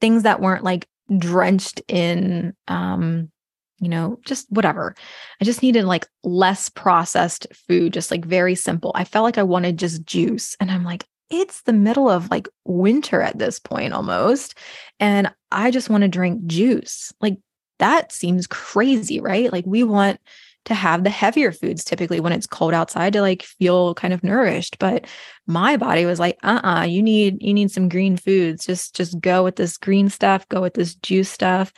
things 0.00 0.22
that 0.22 0.40
weren't 0.40 0.64
like 0.64 0.86
drenched 1.18 1.80
in, 1.88 2.54
um, 2.68 3.30
you 3.78 3.88
know, 3.88 4.18
just 4.24 4.50
whatever. 4.50 4.94
I 5.40 5.44
just 5.44 5.62
needed 5.62 5.84
like 5.84 6.06
less 6.22 6.68
processed 6.68 7.46
food, 7.68 7.92
just 7.92 8.10
like 8.10 8.24
very 8.24 8.54
simple. 8.54 8.92
I 8.94 9.04
felt 9.04 9.24
like 9.24 9.38
I 9.38 9.42
wanted 9.42 9.78
just 9.78 10.04
juice. 10.04 10.56
And 10.60 10.70
I'm 10.70 10.84
like, 10.84 11.04
it's 11.30 11.62
the 11.62 11.72
middle 11.72 12.08
of 12.08 12.30
like 12.30 12.48
winter 12.64 13.22
at 13.22 13.38
this 13.38 13.58
point 13.58 13.92
almost. 13.92 14.56
And 15.00 15.32
I 15.50 15.70
just 15.70 15.90
want 15.90 16.02
to 16.02 16.08
drink 16.08 16.46
juice. 16.46 17.12
Like 17.20 17.38
that 17.78 18.12
seems 18.12 18.46
crazy, 18.46 19.20
right? 19.20 19.52
Like 19.52 19.64
we 19.66 19.82
want 19.82 20.20
to 20.64 20.74
have 20.74 21.04
the 21.04 21.10
heavier 21.10 21.52
foods 21.52 21.84
typically 21.84 22.20
when 22.20 22.32
it's 22.32 22.46
cold 22.46 22.72
outside 22.74 23.12
to 23.12 23.20
like 23.20 23.42
feel 23.42 23.94
kind 23.94 24.14
of 24.14 24.22
nourished 24.22 24.78
but 24.78 25.06
my 25.46 25.76
body 25.76 26.06
was 26.06 26.20
like 26.20 26.38
uh-uh 26.42 26.84
you 26.84 27.02
need 27.02 27.42
you 27.42 27.52
need 27.52 27.70
some 27.70 27.88
green 27.88 28.16
foods 28.16 28.66
just 28.66 28.94
just 28.94 29.20
go 29.20 29.42
with 29.42 29.56
this 29.56 29.76
green 29.76 30.08
stuff 30.08 30.48
go 30.48 30.60
with 30.60 30.74
this 30.74 30.94
juice 30.96 31.30
stuff 31.30 31.72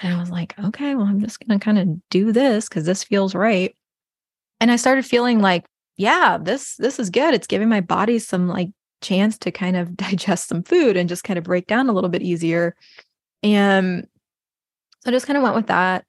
and 0.00 0.14
i 0.14 0.20
was 0.20 0.30
like 0.30 0.54
okay 0.64 0.94
well 0.94 1.06
i'm 1.06 1.20
just 1.20 1.40
going 1.40 1.58
to 1.58 1.64
kind 1.64 1.78
of 1.78 2.08
do 2.10 2.32
this 2.32 2.68
cuz 2.68 2.84
this 2.84 3.04
feels 3.04 3.34
right 3.34 3.74
and 4.60 4.70
i 4.70 4.76
started 4.76 5.04
feeling 5.04 5.40
like 5.40 5.64
yeah 5.96 6.38
this 6.40 6.76
this 6.76 6.98
is 6.98 7.10
good 7.10 7.34
it's 7.34 7.46
giving 7.46 7.68
my 7.68 7.80
body 7.80 8.18
some 8.18 8.46
like 8.48 8.70
chance 9.00 9.38
to 9.38 9.50
kind 9.50 9.76
of 9.76 9.96
digest 9.96 10.48
some 10.48 10.62
food 10.62 10.96
and 10.96 11.08
just 11.08 11.24
kind 11.24 11.38
of 11.38 11.44
break 11.44 11.66
down 11.66 11.88
a 11.88 11.92
little 11.92 12.10
bit 12.10 12.22
easier. 12.22 12.74
And 13.42 14.06
so 15.00 15.10
I 15.10 15.12
just 15.12 15.26
kind 15.26 15.36
of 15.36 15.42
went 15.42 15.56
with 15.56 15.68
that. 15.68 16.04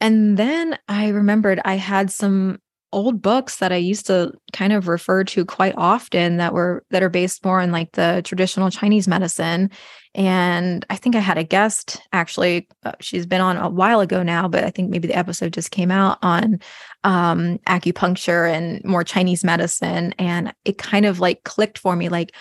And 0.00 0.36
then 0.36 0.78
I 0.88 1.08
remembered 1.08 1.60
I 1.64 1.76
had 1.76 2.10
some 2.10 2.58
old 2.94 3.20
books 3.20 3.56
that 3.56 3.72
I 3.72 3.76
used 3.76 4.06
to 4.06 4.32
kind 4.52 4.72
of 4.72 4.86
refer 4.86 5.24
to 5.24 5.44
quite 5.44 5.74
often 5.76 6.36
that 6.36 6.54
were 6.54 6.84
that 6.90 7.02
are 7.02 7.08
based 7.08 7.44
more 7.44 7.60
on 7.60 7.72
like 7.72 7.90
the 7.92 8.22
traditional 8.24 8.70
Chinese 8.70 9.08
medicine. 9.08 9.70
And 10.14 10.86
I 10.88 10.94
think 10.94 11.16
I 11.16 11.18
had 11.18 11.36
a 11.36 11.42
guest 11.42 12.00
actually, 12.12 12.68
uh, 12.84 12.92
she's 13.00 13.26
been 13.26 13.40
on 13.40 13.56
a 13.56 13.68
while 13.68 13.98
ago 13.98 14.22
now, 14.22 14.46
but 14.46 14.62
I 14.62 14.70
think 14.70 14.90
maybe 14.90 15.08
the 15.08 15.18
episode 15.18 15.52
just 15.52 15.72
came 15.72 15.90
out 15.90 16.18
on 16.22 16.60
um, 17.02 17.58
acupuncture 17.66 18.48
and 18.48 18.82
more 18.84 19.02
Chinese 19.02 19.42
medicine. 19.42 20.14
And 20.16 20.54
it 20.64 20.78
kind 20.78 21.04
of 21.04 21.18
like 21.18 21.42
clicked 21.42 21.78
for 21.78 21.96
me 21.96 22.08
like, 22.08 22.32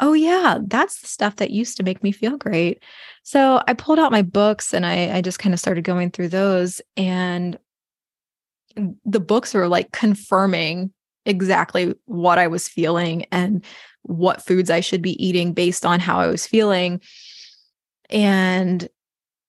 oh, 0.00 0.14
yeah, 0.14 0.58
that's 0.66 1.00
the 1.00 1.06
stuff 1.06 1.36
that 1.36 1.50
used 1.50 1.76
to 1.76 1.82
make 1.82 2.02
me 2.02 2.10
feel 2.10 2.36
great. 2.36 2.82
So 3.22 3.62
I 3.68 3.74
pulled 3.74 3.98
out 3.98 4.10
my 4.10 4.22
books 4.22 4.72
and 4.72 4.86
I, 4.86 5.16
I 5.16 5.20
just 5.20 5.38
kind 5.38 5.52
of 5.52 5.60
started 5.60 5.84
going 5.84 6.10
through 6.10 6.28
those. 6.28 6.80
And 6.96 7.58
the 9.04 9.20
books 9.20 9.52
were 9.52 9.68
like 9.68 9.92
confirming 9.92 10.92
exactly 11.26 11.94
what 12.06 12.38
I 12.38 12.46
was 12.46 12.66
feeling 12.66 13.26
and 13.30 13.64
what 14.02 14.44
foods 14.44 14.70
I 14.70 14.80
should 14.80 15.02
be 15.02 15.22
eating 15.24 15.52
based 15.52 15.84
on 15.84 16.00
how 16.00 16.18
I 16.18 16.28
was 16.28 16.46
feeling. 16.46 17.02
And 18.08 18.88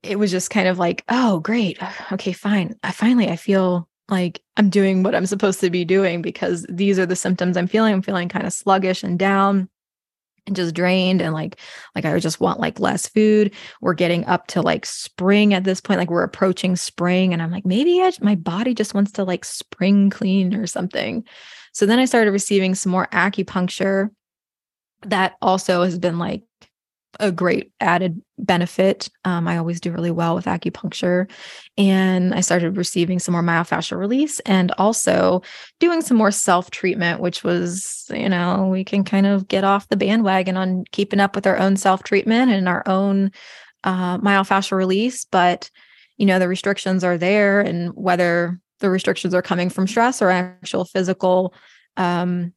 it 0.04 0.20
was 0.20 0.32
just 0.32 0.50
kind 0.50 0.68
of 0.68 0.78
like, 0.78 1.04
oh, 1.10 1.40
great. 1.40 1.80
Okay, 2.12 2.34
fine. 2.34 2.76
I 2.84 2.92
finally 2.92 3.30
I 3.30 3.38
feel 3.38 3.88
like 4.10 4.42
I'm 4.58 4.70
doing 4.70 5.04
what 5.04 5.16
I'm 5.16 5.26
supposed 5.26 5.62
to 5.62 5.70
be 5.70 5.86
doing 5.86 6.22
because 6.22 6.66
these 6.68 7.00
are 7.00 7.06
the 7.06 7.16
symptoms 7.16 7.56
I'm 7.56 7.68
feeling. 7.68 7.94
I'm 7.94 8.02
feeling 8.02 8.28
kind 8.28 8.46
of 8.46 8.52
sluggish 8.52 9.04
and 9.04 9.18
down 9.18 9.70
and 10.48 10.56
just 10.56 10.76
drained 10.76 11.22
and 11.22 11.34
like 11.34 11.60
like 11.96 12.06
I 12.06 12.18
just 12.20 12.40
want 12.40 12.60
like 12.60 12.80
less 12.80 13.08
food. 13.08 13.54
We're 13.82 13.94
getting 13.94 14.26
up 14.26 14.48
to 14.48 14.62
like 14.62 14.86
spring 14.86 15.54
at 15.54 15.64
this 15.64 15.82
point 15.82 16.00
like 16.00 16.10
we're 16.10 16.24
approaching 16.24 16.76
spring 16.76 17.34
and 17.34 17.42
I'm 17.42 17.52
like 17.52 17.66
maybe 17.66 18.02
I, 18.02 18.12
my 18.22 18.36
body 18.36 18.74
just 18.74 18.94
wants 18.94 19.12
to 19.14 19.24
like 19.24 19.46
spring 19.46 20.10
clean 20.10 20.56
or 20.56 20.68
something. 20.68 21.24
So 21.74 21.86
then 21.86 22.00
I 22.00 22.06
started 22.06 22.32
receiving 22.32 22.76
some 22.76 22.92
more 22.92 23.08
acupuncture 23.14 24.10
that 25.04 25.34
also 25.42 25.84
has 25.84 25.98
been 25.98 26.20
like 26.20 26.44
a 27.20 27.32
great 27.32 27.72
added 27.80 28.22
benefit. 28.38 29.10
Um, 29.26 29.48
I 29.48 29.58
always 29.58 29.82
do 29.82 29.92
really 29.92 30.12
well 30.12 30.36
with 30.36 30.46
acupuncture. 30.46 31.30
And 31.78 32.34
I 32.34 32.42
started 32.42 32.78
receiving 32.78 33.20
some 33.20 33.34
more 33.34 33.44
myofascial 33.44 33.98
release 33.98 34.40
and 34.42 34.72
also 34.78 35.42
doing 35.80 36.02
some 36.02 36.18
more 36.18 36.32
self 36.32 36.72
treatment, 36.72 37.20
which 37.20 37.44
was, 37.44 38.06
you 38.10 38.30
know, 38.30 38.68
we 38.68 38.84
can 38.84 39.04
kind 39.04 39.26
of 39.26 39.48
get 39.48 39.64
off 39.64 39.90
the 39.90 39.98
bandwagon 39.98 40.58
on 40.58 40.86
keeping 40.92 41.20
up 41.20 41.36
with 41.36 41.46
our 41.46 41.58
own 41.58 41.76
self 41.76 42.04
treatment 42.04 42.52
and 42.52 42.68
our 42.68 42.84
own 42.88 43.32
uh, 43.84 44.18
myofascial 44.20 44.78
release. 44.78 45.26
But, 45.26 45.70
you 46.18 46.26
know, 46.26 46.40
the 46.40 46.48
restrictions 46.48 47.04
are 47.04 47.18
there. 47.18 47.62
And 47.62 47.92
whether 47.94 48.60
the 48.80 48.90
restrictions 48.90 49.34
are 49.34 49.42
coming 49.42 49.70
from 49.70 49.88
stress 49.88 50.22
or 50.22 50.30
actual 50.30 50.86
physical 50.86 51.54
um, 51.98 52.54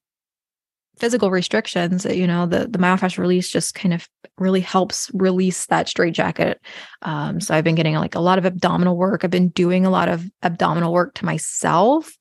physical 0.99 1.31
restrictions, 1.31 2.05
you 2.05 2.27
know, 2.27 2.47
the 2.47 2.67
the 2.69 2.79
myofascial 2.79 3.19
release 3.19 3.51
just 3.51 3.75
kind 3.75 3.95
of 3.95 4.09
really 4.39 4.61
helps 4.61 5.11
release 5.15 5.67
that 5.67 5.89
straitjacket. 5.89 6.61
Um, 7.03 7.41
so 7.41 7.55
I've 7.55 7.65
been 7.65 7.75
getting 7.75 7.95
like 7.95 8.15
a 8.15 8.21
lot 8.21 8.39
of 8.39 8.47
abdominal 8.47 8.97
work. 8.97 9.25
I've 9.25 9.31
been 9.31 9.49
doing 9.51 9.87
a 9.87 9.91
lot 9.91 10.09
of 10.09 10.25
abdominal 10.43 10.93
work 10.93 11.15
to 11.15 11.25
myself, 11.25 12.17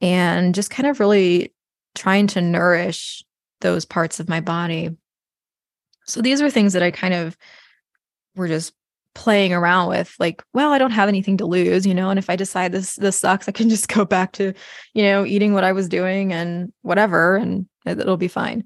and 0.00 0.54
just 0.54 0.70
kind 0.70 0.88
of 0.88 1.00
really 1.00 1.52
trying 1.94 2.26
to 2.28 2.40
nourish 2.40 3.24
those 3.60 3.84
parts 3.84 4.20
of 4.20 4.28
my 4.28 4.40
body. 4.40 4.90
So 6.06 6.20
these 6.20 6.42
are 6.42 6.50
things 6.50 6.74
that 6.74 6.82
I 6.82 6.90
kind 6.90 7.14
of 7.14 7.36
were 8.36 8.48
just 8.48 8.74
playing 9.14 9.52
around 9.52 9.88
with 9.88 10.14
like 10.18 10.42
well 10.54 10.72
i 10.72 10.78
don't 10.78 10.90
have 10.90 11.08
anything 11.08 11.36
to 11.36 11.46
lose 11.46 11.86
you 11.86 11.94
know 11.94 12.10
and 12.10 12.18
if 12.18 12.28
i 12.28 12.34
decide 12.34 12.72
this 12.72 12.96
this 12.96 13.20
sucks 13.20 13.48
i 13.48 13.52
can 13.52 13.68
just 13.68 13.86
go 13.88 14.04
back 14.04 14.32
to 14.32 14.52
you 14.92 15.04
know 15.04 15.24
eating 15.24 15.54
what 15.54 15.62
i 15.62 15.70
was 15.70 15.88
doing 15.88 16.32
and 16.32 16.72
whatever 16.82 17.36
and 17.36 17.66
it'll 17.84 18.16
be 18.16 18.28
fine. 18.28 18.64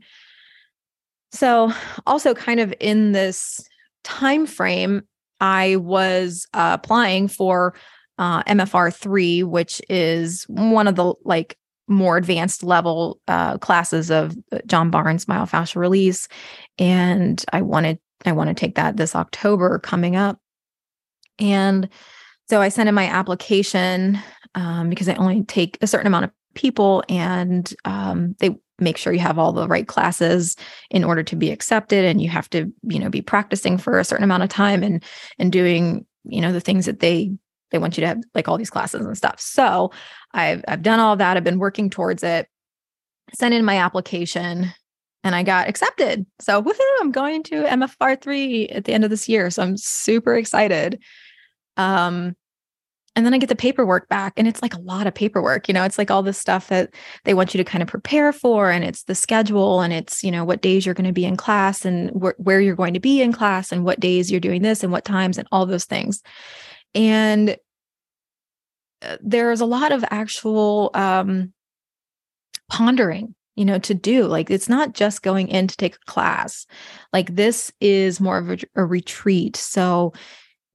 So 1.32 1.72
also 2.06 2.34
kind 2.34 2.60
of 2.60 2.72
in 2.80 3.12
this 3.12 3.60
time 4.04 4.46
frame 4.46 5.02
i 5.40 5.76
was 5.76 6.46
uh, 6.54 6.76
applying 6.80 7.28
for 7.28 7.74
uh, 8.18 8.42
mfr3 8.44 9.44
which 9.44 9.80
is 9.88 10.44
one 10.48 10.88
of 10.88 10.96
the 10.96 11.14
like 11.24 11.56
more 11.88 12.16
advanced 12.16 12.62
level 12.62 13.20
uh, 13.28 13.58
classes 13.58 14.10
of 14.10 14.36
uh, 14.52 14.58
john 14.66 14.90
barnes 14.90 15.26
myofascial 15.26 15.76
release. 15.76 16.28
And 16.78 17.44
i 17.52 17.62
wanted 17.62 17.98
i 18.24 18.32
want 18.32 18.48
to 18.48 18.54
take 18.54 18.76
that 18.76 18.96
this 18.96 19.14
october 19.14 19.78
coming 19.78 20.16
up. 20.16 20.38
And 21.38 21.88
so 22.48 22.60
i 22.60 22.68
sent 22.68 22.88
in 22.88 22.94
my 22.94 23.06
application 23.06 24.18
um, 24.54 24.88
because 24.88 25.06
they 25.06 25.16
only 25.16 25.44
take 25.44 25.78
a 25.80 25.86
certain 25.86 26.06
amount 26.06 26.24
of 26.24 26.30
people 26.54 27.04
and 27.08 27.72
um, 27.84 28.34
they 28.38 28.56
make 28.78 28.96
sure 28.96 29.12
you 29.12 29.18
have 29.18 29.38
all 29.38 29.52
the 29.52 29.68
right 29.68 29.88
classes 29.88 30.56
in 30.90 31.04
order 31.04 31.22
to 31.22 31.36
be 31.36 31.50
accepted 31.50 32.04
and 32.04 32.22
you 32.22 32.28
have 32.28 32.48
to 32.50 32.72
you 32.82 32.98
know 32.98 33.10
be 33.10 33.22
practicing 33.22 33.78
for 33.78 33.98
a 33.98 34.04
certain 34.04 34.24
amount 34.24 34.42
of 34.42 34.48
time 34.48 34.82
and 34.82 35.02
and 35.38 35.52
doing 35.52 36.06
you 36.24 36.40
know 36.40 36.52
the 36.52 36.60
things 36.60 36.86
that 36.86 37.00
they 37.00 37.32
they 37.70 37.78
want 37.78 37.96
you 37.96 38.02
to 38.02 38.08
have 38.08 38.18
like 38.34 38.48
all 38.48 38.58
these 38.58 38.70
classes 38.70 39.04
and 39.04 39.16
stuff 39.16 39.40
so 39.40 39.90
i've 40.34 40.64
i've 40.68 40.82
done 40.82 41.00
all 41.00 41.16
that 41.16 41.36
i've 41.36 41.44
been 41.44 41.58
working 41.58 41.90
towards 41.90 42.22
it 42.22 42.48
sent 43.34 43.54
in 43.54 43.64
my 43.64 43.78
application 43.78 44.72
and 45.24 45.34
I 45.34 45.42
got 45.42 45.68
accepted. 45.68 46.24
So 46.40 46.62
woohoo, 46.62 46.96
I'm 47.00 47.10
going 47.10 47.42
to 47.44 47.64
MFR3 47.64 48.74
at 48.74 48.84
the 48.84 48.92
end 48.92 49.04
of 49.04 49.10
this 49.10 49.28
year. 49.28 49.50
So 49.50 49.62
I'm 49.62 49.76
super 49.76 50.36
excited. 50.36 51.02
Um, 51.76 52.36
and 53.18 53.26
then 53.26 53.34
I 53.34 53.38
get 53.38 53.48
the 53.48 53.56
paperwork 53.56 54.08
back, 54.08 54.34
and 54.36 54.46
it's 54.46 54.62
like 54.62 54.74
a 54.74 54.80
lot 54.80 55.08
of 55.08 55.12
paperwork. 55.12 55.66
You 55.66 55.74
know, 55.74 55.82
it's 55.82 55.98
like 55.98 56.08
all 56.08 56.22
this 56.22 56.38
stuff 56.38 56.68
that 56.68 56.94
they 57.24 57.34
want 57.34 57.52
you 57.52 57.58
to 57.58 57.64
kind 57.64 57.82
of 57.82 57.88
prepare 57.88 58.32
for, 58.32 58.70
and 58.70 58.84
it's 58.84 59.02
the 59.02 59.14
schedule, 59.16 59.80
and 59.80 59.92
it's, 59.92 60.22
you 60.22 60.30
know, 60.30 60.44
what 60.44 60.62
days 60.62 60.86
you're 60.86 60.94
going 60.94 61.04
to 61.04 61.12
be 61.12 61.24
in 61.24 61.36
class, 61.36 61.84
and 61.84 62.10
wh- 62.10 62.38
where 62.38 62.60
you're 62.60 62.76
going 62.76 62.94
to 62.94 63.00
be 63.00 63.20
in 63.20 63.32
class, 63.32 63.72
and 63.72 63.84
what 63.84 63.98
days 63.98 64.30
you're 64.30 64.38
doing 64.38 64.62
this, 64.62 64.84
and 64.84 64.92
what 64.92 65.04
times, 65.04 65.36
and 65.36 65.48
all 65.50 65.66
those 65.66 65.84
things. 65.84 66.22
And 66.94 67.56
uh, 69.02 69.16
there's 69.20 69.60
a 69.60 69.66
lot 69.66 69.90
of 69.90 70.04
actual 70.12 70.92
um, 70.94 71.52
pondering 72.70 73.34
you 73.56 73.64
know 73.64 73.80
to 73.80 73.94
do 73.94 74.26
like 74.26 74.48
it's 74.48 74.68
not 74.68 74.94
just 74.94 75.22
going 75.22 75.48
in 75.48 75.66
to 75.66 75.76
take 75.76 75.96
a 75.96 76.10
class 76.10 76.66
like 77.12 77.34
this 77.34 77.72
is 77.80 78.20
more 78.20 78.38
of 78.38 78.50
a, 78.50 78.58
a 78.76 78.84
retreat 78.84 79.56
so 79.56 80.12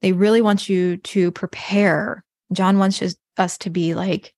they 0.01 0.11
really 0.11 0.41
want 0.41 0.67
you 0.67 0.97
to 0.97 1.31
prepare 1.31 2.25
john 2.53 2.77
wants 2.77 3.01
us 3.37 3.57
to 3.57 3.69
be 3.69 3.93
like 3.93 4.33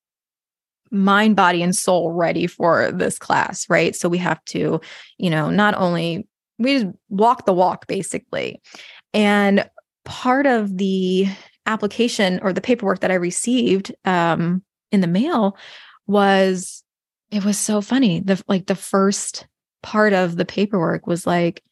mind 0.92 1.36
body 1.36 1.62
and 1.62 1.76
soul 1.76 2.12
ready 2.12 2.48
for 2.48 2.92
this 2.92 3.18
class 3.20 3.70
right 3.70 3.96
so 3.96 4.08
we 4.08 4.18
have 4.18 4.44
to 4.46 4.80
you 5.18 5.30
know 5.30 5.50
not 5.50 5.76
only 5.76 6.28
we 6.58 6.80
just 6.80 6.96
walk 7.10 7.46
the 7.46 7.54
walk 7.54 7.88
basically 7.88 8.62
and 9.14 9.70
part 10.06 10.46
of 10.46 10.78
the 10.78 11.28
application 11.66 12.40
or 12.44 12.54
the 12.54 12.62
paperwork 12.62 13.00
that 13.00 13.12
i 13.12 13.16
received 13.16 13.94
um, 14.06 14.64
in 14.92 15.02
the 15.02 15.08
mail 15.08 15.58
was 16.08 16.84
it 17.32 17.44
was 17.44 17.58
so 17.58 17.82
funny. 17.82 18.20
The 18.20 18.42
like 18.48 18.68
the 18.68 18.76
first 18.76 19.48
part 19.84 20.14
of 20.14 20.36
the 20.36 20.46
paperwork 20.46 21.08
was 21.08 21.28
like, 21.28 21.64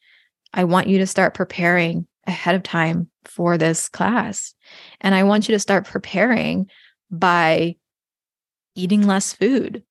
I 0.52 0.64
want 0.64 0.88
you 0.88 0.98
to 0.98 1.06
start 1.06 1.34
preparing 1.34 2.06
ahead 2.26 2.54
of 2.54 2.62
time 2.62 3.08
for 3.24 3.56
this 3.58 3.88
class. 3.88 4.54
And 5.00 5.14
I 5.14 5.22
want 5.22 5.48
you 5.48 5.54
to 5.54 5.58
start 5.58 5.86
preparing 5.86 6.68
by 7.10 7.76
eating 8.74 9.06
less 9.06 9.32
food 9.32 9.82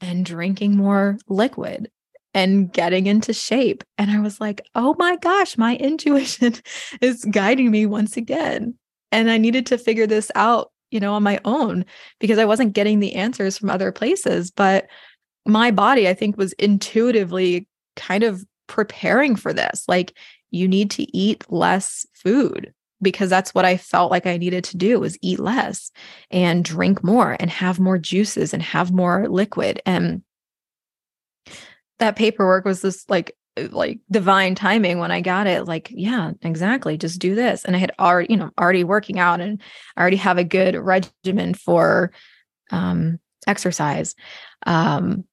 and 0.00 0.24
drinking 0.24 0.76
more 0.76 1.18
liquid 1.28 1.90
and 2.34 2.72
getting 2.72 3.06
into 3.06 3.32
shape. 3.32 3.84
And 3.98 4.10
I 4.10 4.20
was 4.20 4.40
like, 4.40 4.62
oh 4.74 4.94
my 4.98 5.16
gosh, 5.16 5.58
my 5.58 5.76
intuition 5.80 6.54
is 7.00 7.24
guiding 7.26 7.70
me 7.70 7.86
once 7.86 8.16
again. 8.16 8.74
And 9.10 9.30
I 9.30 9.38
needed 9.38 9.66
to 9.66 9.78
figure 9.78 10.06
this 10.06 10.30
out 10.34 10.72
you 10.92 11.00
know, 11.00 11.14
on 11.14 11.22
my 11.24 11.40
own 11.44 11.84
because 12.20 12.38
I 12.38 12.44
wasn't 12.44 12.74
getting 12.74 13.00
the 13.00 13.14
answers 13.14 13.58
from 13.58 13.70
other 13.70 13.90
places. 13.90 14.52
But 14.52 14.86
my 15.44 15.72
body, 15.72 16.06
I 16.06 16.14
think, 16.14 16.36
was 16.36 16.52
intuitively 16.54 17.66
kind 17.96 18.22
of 18.22 18.44
preparing 18.68 19.34
for 19.34 19.52
this. 19.52 19.84
Like, 19.88 20.16
you 20.52 20.68
need 20.68 20.90
to 20.92 21.16
eat 21.16 21.44
less 21.48 22.06
food 22.14 22.72
because 23.00 23.28
that's 23.28 23.54
what 23.54 23.64
I 23.64 23.76
felt 23.76 24.12
like 24.12 24.26
I 24.26 24.36
needed 24.36 24.62
to 24.64 24.76
do 24.76 25.00
was 25.00 25.18
eat 25.20 25.40
less 25.40 25.90
and 26.30 26.64
drink 26.64 27.02
more 27.02 27.36
and 27.40 27.50
have 27.50 27.80
more 27.80 27.98
juices 27.98 28.54
and 28.54 28.62
have 28.62 28.92
more 28.92 29.28
liquid. 29.28 29.82
And 29.84 30.22
that 31.98 32.16
paperwork 32.16 32.64
was 32.64 32.80
this 32.80 33.04
like 33.08 33.36
uh, 33.56 33.68
like 33.72 33.98
divine 34.10 34.54
timing 34.54 34.98
when 34.98 35.10
I 35.10 35.20
got 35.20 35.46
it. 35.46 35.66
Like, 35.66 35.90
yeah, 35.92 36.32
exactly. 36.42 36.96
Just 36.96 37.18
do 37.18 37.34
this. 37.34 37.64
And 37.64 37.74
I 37.74 37.80
had 37.80 37.92
already, 37.98 38.32
you 38.32 38.38
know, 38.38 38.50
already 38.58 38.84
working 38.84 39.18
out 39.18 39.40
and 39.40 39.60
I 39.96 40.00
already 40.00 40.16
have 40.18 40.38
a 40.38 40.44
good 40.44 40.76
regimen 40.76 41.54
for 41.54 42.12
um, 42.70 43.18
exercise. 43.46 44.14
Um, 44.64 45.24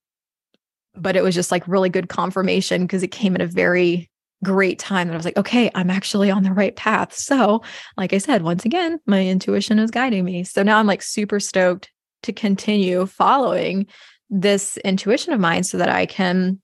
but 0.95 1.15
it 1.15 1.23
was 1.23 1.35
just 1.35 1.51
like 1.51 1.67
really 1.67 1.89
good 1.89 2.09
confirmation 2.09 2.81
because 2.81 3.03
it 3.03 3.09
came 3.09 3.35
at 3.35 3.41
a 3.41 3.47
very 3.47 4.09
great 4.43 4.79
time 4.79 5.07
that 5.07 5.13
I 5.13 5.17
was 5.17 5.25
like, 5.25 5.37
okay, 5.37 5.69
I'm 5.75 5.89
actually 5.89 6.31
on 6.31 6.43
the 6.43 6.53
right 6.53 6.75
path. 6.75 7.13
So, 7.13 7.61
like 7.97 8.13
I 8.13 8.17
said, 8.17 8.41
once 8.41 8.65
again, 8.65 8.99
my 9.05 9.25
intuition 9.25 9.79
is 9.79 9.91
guiding 9.91 10.25
me. 10.25 10.43
So 10.43 10.63
now 10.63 10.79
I'm 10.79 10.87
like 10.87 11.01
super 11.01 11.39
stoked 11.39 11.91
to 12.23 12.33
continue 12.33 13.05
following 13.05 13.87
this 14.29 14.77
intuition 14.77 15.33
of 15.33 15.39
mine 15.39 15.63
so 15.63 15.77
that 15.77 15.89
I 15.89 16.05
can 16.05 16.61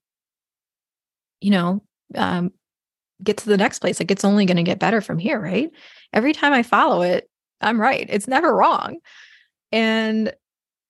you 1.45 1.51
know, 1.51 1.83
um, 2.15 2.51
get 3.23 3.37
to 3.37 3.45
the 3.49 3.57
next 3.57 3.79
place. 3.79 3.99
Like 3.99 4.09
it's 4.09 4.25
only 4.25 4.45
going 4.45 4.57
to 4.57 4.63
get 4.63 4.79
better 4.79 4.99
from 4.99 5.19
here, 5.19 5.39
right? 5.39 5.69
Every 6.11 6.33
time 6.33 6.53
I 6.53 6.63
follow 6.63 7.03
it, 7.03 7.29
I'm 7.61 7.79
right. 7.79 8.07
It's 8.09 8.27
never 8.27 8.53
wrong. 8.53 8.97
And 9.71 10.33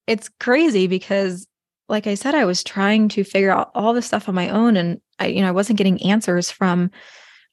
it's 0.07 0.29
crazy 0.39 0.87
because 0.87 1.45
like 1.89 2.07
I 2.07 2.15
said, 2.15 2.35
I 2.35 2.45
was 2.45 2.63
trying 2.63 3.09
to 3.09 3.23
figure 3.23 3.51
out 3.51 3.71
all 3.75 3.93
this 3.93 4.07
stuff 4.07 4.29
on 4.29 4.35
my 4.35 4.49
own 4.49 4.77
and 4.77 5.01
I, 5.19 5.27
you 5.27 5.41
know, 5.41 5.47
I 5.47 5.51
wasn't 5.51 5.77
getting 5.77 6.01
answers 6.03 6.51
from 6.51 6.91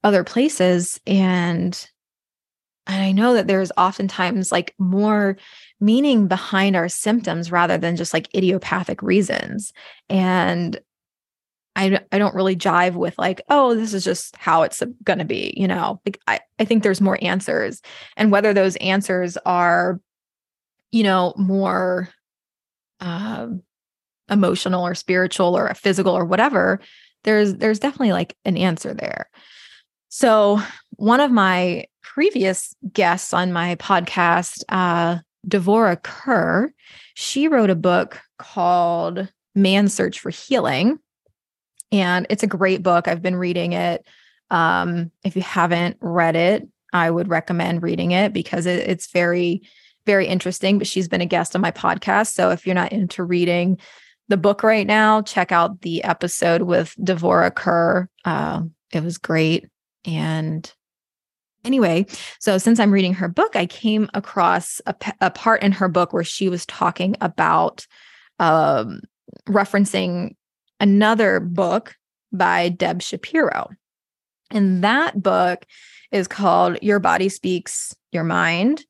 other 0.05 0.25
places. 0.25 1.01
And 1.07 1.89
and 2.87 3.03
I 3.03 3.13
know 3.13 3.35
that 3.35 3.47
there's 3.47 3.71
oftentimes 3.77 4.51
like 4.51 4.75
more 4.79 5.37
meaning 5.81 6.27
behind 6.27 6.75
our 6.75 6.89
symptoms 6.89 7.53
rather 7.53 7.79
than 7.79 7.97
just 7.97 8.13
like 8.13 8.35
idiopathic 8.35 9.03
reasons. 9.03 9.73
And 10.09 10.81
I, 11.75 12.01
I 12.11 12.19
don't 12.19 12.35
really 12.35 12.57
jive 12.57 12.95
with 12.95 13.17
like, 13.19 13.41
oh, 13.49 13.75
this 13.75 13.95
is 13.95 14.05
just 14.05 14.37
how 14.37 14.63
it's 14.63 14.83
going 15.05 15.21
to 15.21 15.25
be, 15.25 15.55
you 15.57 15.67
know, 15.67 16.01
like 16.05 16.19
I, 16.27 16.41
I 16.59 16.65
think 16.65 16.83
there's 16.83 17.01
more 17.01 17.19
answers 17.23 17.81
and 18.17 18.31
whether 18.31 18.53
those 18.53 18.77
answers 18.77 19.39
are, 19.47 20.01
you 20.91 21.03
know, 21.03 21.33
more 21.37 22.09
um, 23.01 23.63
emotional 24.29 24.87
or 24.87 24.95
spiritual 24.95 25.57
or 25.57 25.73
physical 25.75 26.17
or 26.17 26.25
whatever, 26.25 26.81
there's, 27.25 27.55
there's 27.55 27.79
definitely 27.79 28.13
like 28.13 28.37
an 28.45 28.57
answer 28.57 28.95
there. 28.95 29.29
So 30.09 30.61
one 30.97 31.21
of 31.21 31.31
my 31.31 31.87
previous 32.03 32.75
guests 32.93 33.33
on 33.33 33.53
my 33.53 33.77
podcast, 33.77 34.63
uh, 34.69 35.19
Devorah 35.47 36.03
Kur, 36.03 36.73
she 37.15 37.49
wrote 37.49 37.71
a 37.71 37.75
book 37.75 38.21
called 38.39 39.29
Man's 39.55 39.95
Search 39.95 40.21
for 40.21 40.31
Healing 40.31 40.99
and 41.93 42.27
it's 42.31 42.43
a 42.43 42.49
great 42.49 42.83
book. 42.83 43.07
I've 43.07 43.23
been 43.23 43.37
reading 43.37 43.75
it. 43.75 44.05
Um, 44.51 45.13
if 45.23 45.37
you 45.37 45.43
haven't 45.43 45.99
read 46.01 46.35
it, 46.35 46.67
I 46.93 47.11
would 47.11 47.29
recommend 47.29 47.83
reading 47.83 48.13
it 48.13 48.33
because 48.33 48.67
it, 48.67 48.89
it's 48.89 49.13
very, 49.13 49.63
very 50.07 50.27
interesting. 50.27 50.79
But 50.79 50.87
she's 50.87 51.09
been 51.09 51.21
a 51.21 51.27
guest 51.27 51.55
on 51.55 51.61
my 51.61 51.71
podcast. 51.71 52.33
So 52.33 52.51
if 52.51 52.67
you're 52.67 52.75
not 52.75 52.93
into 52.93 53.23
reading 53.23 53.79
the 54.29 54.37
book 54.37 54.63
right 54.63 54.87
now, 54.87 55.23
check 55.23 55.53
out 55.53 55.83
the 55.83 56.03
episode 56.05 56.63
with 56.63 56.95
Devorah 56.99 57.55
Kur. 57.55 58.09
Uh, 58.25 58.63
it 58.93 59.03
was 59.03 59.19
great. 59.19 59.69
And 60.05 60.73
anyway, 61.65 62.07
so 62.39 62.59
since 62.59 62.81
I'm 62.81 62.93
reading 62.93 63.15
her 63.15 63.29
book, 63.29 63.57
I 63.57 63.67
came 63.67 64.09
across 64.15 64.81
a, 64.87 64.95
a 65.21 65.31
part 65.31 65.63
in 65.63 65.73
her 65.73 65.89
book 65.89 66.13
where 66.13 66.25
she 66.25 66.49
was 66.49 66.67
talking 66.67 67.17
about 67.21 67.87
um, 68.39 69.01
referencing 69.49 70.35
another 70.81 71.41
book 71.41 71.95
by 72.33 72.69
Deb 72.69 73.03
Shapiro. 73.03 73.71
And 74.51 74.83
that 74.85 75.23
book 75.23 75.65
is 76.11 76.29
called 76.29 76.79
Your 76.83 76.99
Body 76.99 77.29
Speaks 77.29 77.95
Your 78.13 78.25
Mind. 78.25 78.85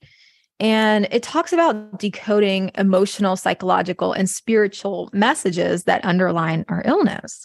And 0.63 1.09
it 1.11 1.25
talks 1.25 1.53
about 1.53 1.99
decoding 1.99 2.71
emotional, 2.77 3.35
psychological, 3.35 4.13
and 4.13 4.31
spiritual 4.31 5.11
messages 5.13 5.85
that 5.85 6.05
underline 6.05 6.65
our 6.69 6.83
illness. 6.85 7.45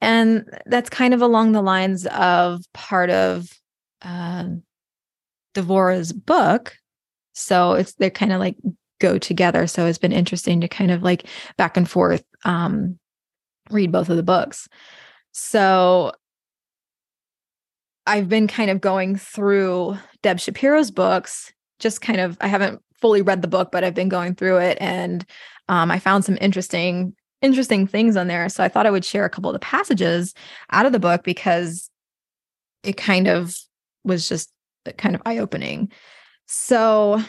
And 0.00 0.46
that's 0.64 0.88
kind 0.88 1.12
of 1.12 1.20
along 1.20 1.52
the 1.52 1.60
lines 1.60 2.06
of 2.06 2.62
part 2.72 3.10
of 3.10 3.46
uh, 4.00 4.46
Devorah's 5.54 6.14
book. 6.14 6.74
So 7.34 7.72
it's 7.72 7.92
they're 7.92 8.08
kind 8.08 8.32
of 8.32 8.40
like 8.40 8.56
go 9.00 9.18
together. 9.18 9.66
So 9.66 9.84
it's 9.84 9.98
been 9.98 10.12
interesting 10.12 10.62
to 10.62 10.68
kind 10.68 10.90
of 10.90 11.02
like 11.02 11.26
back 11.58 11.76
and 11.76 11.88
forth 11.88 12.24
um, 12.46 12.98
read 13.70 13.92
both 13.92 14.08
of 14.08 14.16
the 14.16 14.22
books. 14.22 14.66
So 15.32 16.12
I've 18.06 18.30
been 18.30 18.48
kind 18.48 18.70
of 18.70 18.80
going 18.80 19.16
through 19.16 19.98
Deb 20.22 20.40
Shapiro's 20.40 20.90
books, 20.90 21.52
just 21.78 22.00
kind 22.00 22.20
of, 22.20 22.36
I 22.40 22.46
haven't 22.46 22.82
fully 23.00 23.22
read 23.22 23.42
the 23.42 23.48
book, 23.48 23.70
but 23.70 23.84
I've 23.84 23.94
been 23.94 24.08
going 24.08 24.34
through 24.34 24.58
it 24.58 24.78
and 24.80 25.24
um, 25.68 25.90
I 25.90 25.98
found 25.98 26.24
some 26.24 26.38
interesting, 26.40 27.14
interesting 27.42 27.86
things 27.86 28.16
on 28.16 28.28
there. 28.28 28.48
So 28.48 28.64
I 28.64 28.68
thought 28.68 28.86
I 28.86 28.90
would 28.90 29.04
share 29.04 29.24
a 29.24 29.30
couple 29.30 29.50
of 29.50 29.54
the 29.54 29.60
passages 29.60 30.34
out 30.70 30.86
of 30.86 30.92
the 30.92 30.98
book 30.98 31.24
because 31.24 31.90
it 32.82 32.96
kind 32.96 33.28
of 33.28 33.56
was 34.04 34.28
just 34.28 34.50
kind 34.96 35.14
of 35.14 35.22
eye 35.26 35.38
opening. 35.38 35.90
So 36.46 37.20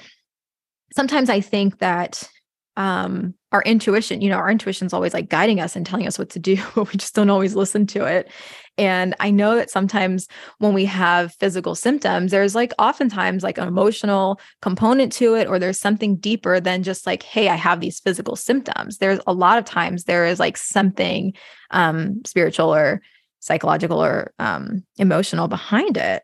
sometimes 0.94 1.30
I 1.30 1.42
think 1.42 1.80
that 1.80 2.28
um 2.76 3.34
our 3.52 3.64
intuition 3.64 4.22
you 4.22 4.30
know 4.30 4.38
our 4.38 4.52
intuition's 4.52 4.94
always 4.94 5.14
like 5.14 5.30
guiding 5.30 5.60
us 5.60 5.76
and 5.76 5.86
telling 5.86 6.08
us 6.08 6.20
what 6.20 6.30
to 6.30 6.40
do 6.40 6.58
but 6.76 6.92
we 6.92 6.98
just 6.98 7.16
don't 7.16 7.32
always 7.32 7.56
listen 7.56 7.88
to 7.88 8.06
it 8.06 8.30
and 8.78 9.16
i 9.20 9.30
know 9.30 9.56
that 9.56 9.70
sometimes 9.70 10.28
when 10.60 10.74
we 10.74 10.86
have 10.86 11.34
physical 11.36 11.76
symptoms 11.76 12.32
there's 12.32 12.56
like 12.56 12.74
oftentimes 12.80 13.44
like 13.44 13.58
an 13.58 13.68
emotional 13.68 14.40
component 14.62 15.12
to 15.12 15.36
it 15.36 15.48
or 15.48 15.60
there's 15.60 15.80
something 15.80 16.16
deeper 16.16 16.60
than 16.60 16.84
just 16.84 17.06
like 17.06 17.24
hey 17.24 17.50
i 17.50 17.56
have 17.56 17.80
these 17.80 18.00
physical 18.00 18.36
symptoms. 18.36 18.98
There's 18.98 19.20
a 19.28 19.34
lot 19.34 19.58
of 19.58 19.66
times 19.66 20.06
there 20.06 20.26
is 20.26 20.40
like 20.40 20.58
something 20.58 21.34
um 21.72 22.22
spiritual 22.26 22.74
or 22.74 23.02
psychological 23.40 24.02
or 24.04 24.34
um 24.40 24.84
emotional 24.98 25.48
behind 25.48 25.98
it. 25.98 26.24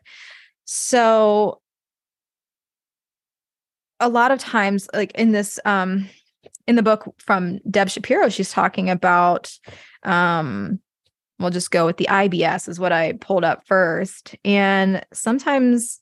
So 0.64 1.60
a 4.00 4.08
lot 4.08 4.30
of 4.30 4.38
times 4.38 4.88
like 4.94 5.12
in 5.12 5.32
this 5.32 5.60
um 5.64 6.08
in 6.66 6.76
the 6.76 6.82
book 6.82 7.14
from 7.18 7.58
Deb 7.70 7.90
Shapiro, 7.90 8.30
she's 8.30 8.50
talking 8.50 8.88
about 8.88 9.52
um 10.02 10.80
we'll 11.44 11.50
just 11.50 11.70
go 11.70 11.86
with 11.86 11.98
the 11.98 12.08
IBS 12.10 12.68
is 12.68 12.80
what 12.80 12.90
I 12.90 13.12
pulled 13.12 13.44
up 13.44 13.66
first. 13.66 14.34
And 14.44 15.04
sometimes 15.12 16.00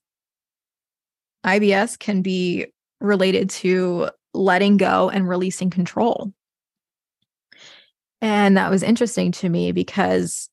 IBS 1.45 1.99
can 1.99 2.23
be 2.23 2.67
related 3.01 3.51
to 3.51 4.09
letting 4.33 4.77
go 4.77 5.11
and 5.11 5.29
releasing 5.29 5.69
control. 5.69 6.33
And 8.21 8.57
that 8.57 8.71
was 8.71 8.85
interesting 8.85 9.33
to 9.33 9.49
me 9.49 9.73
because 9.73 10.49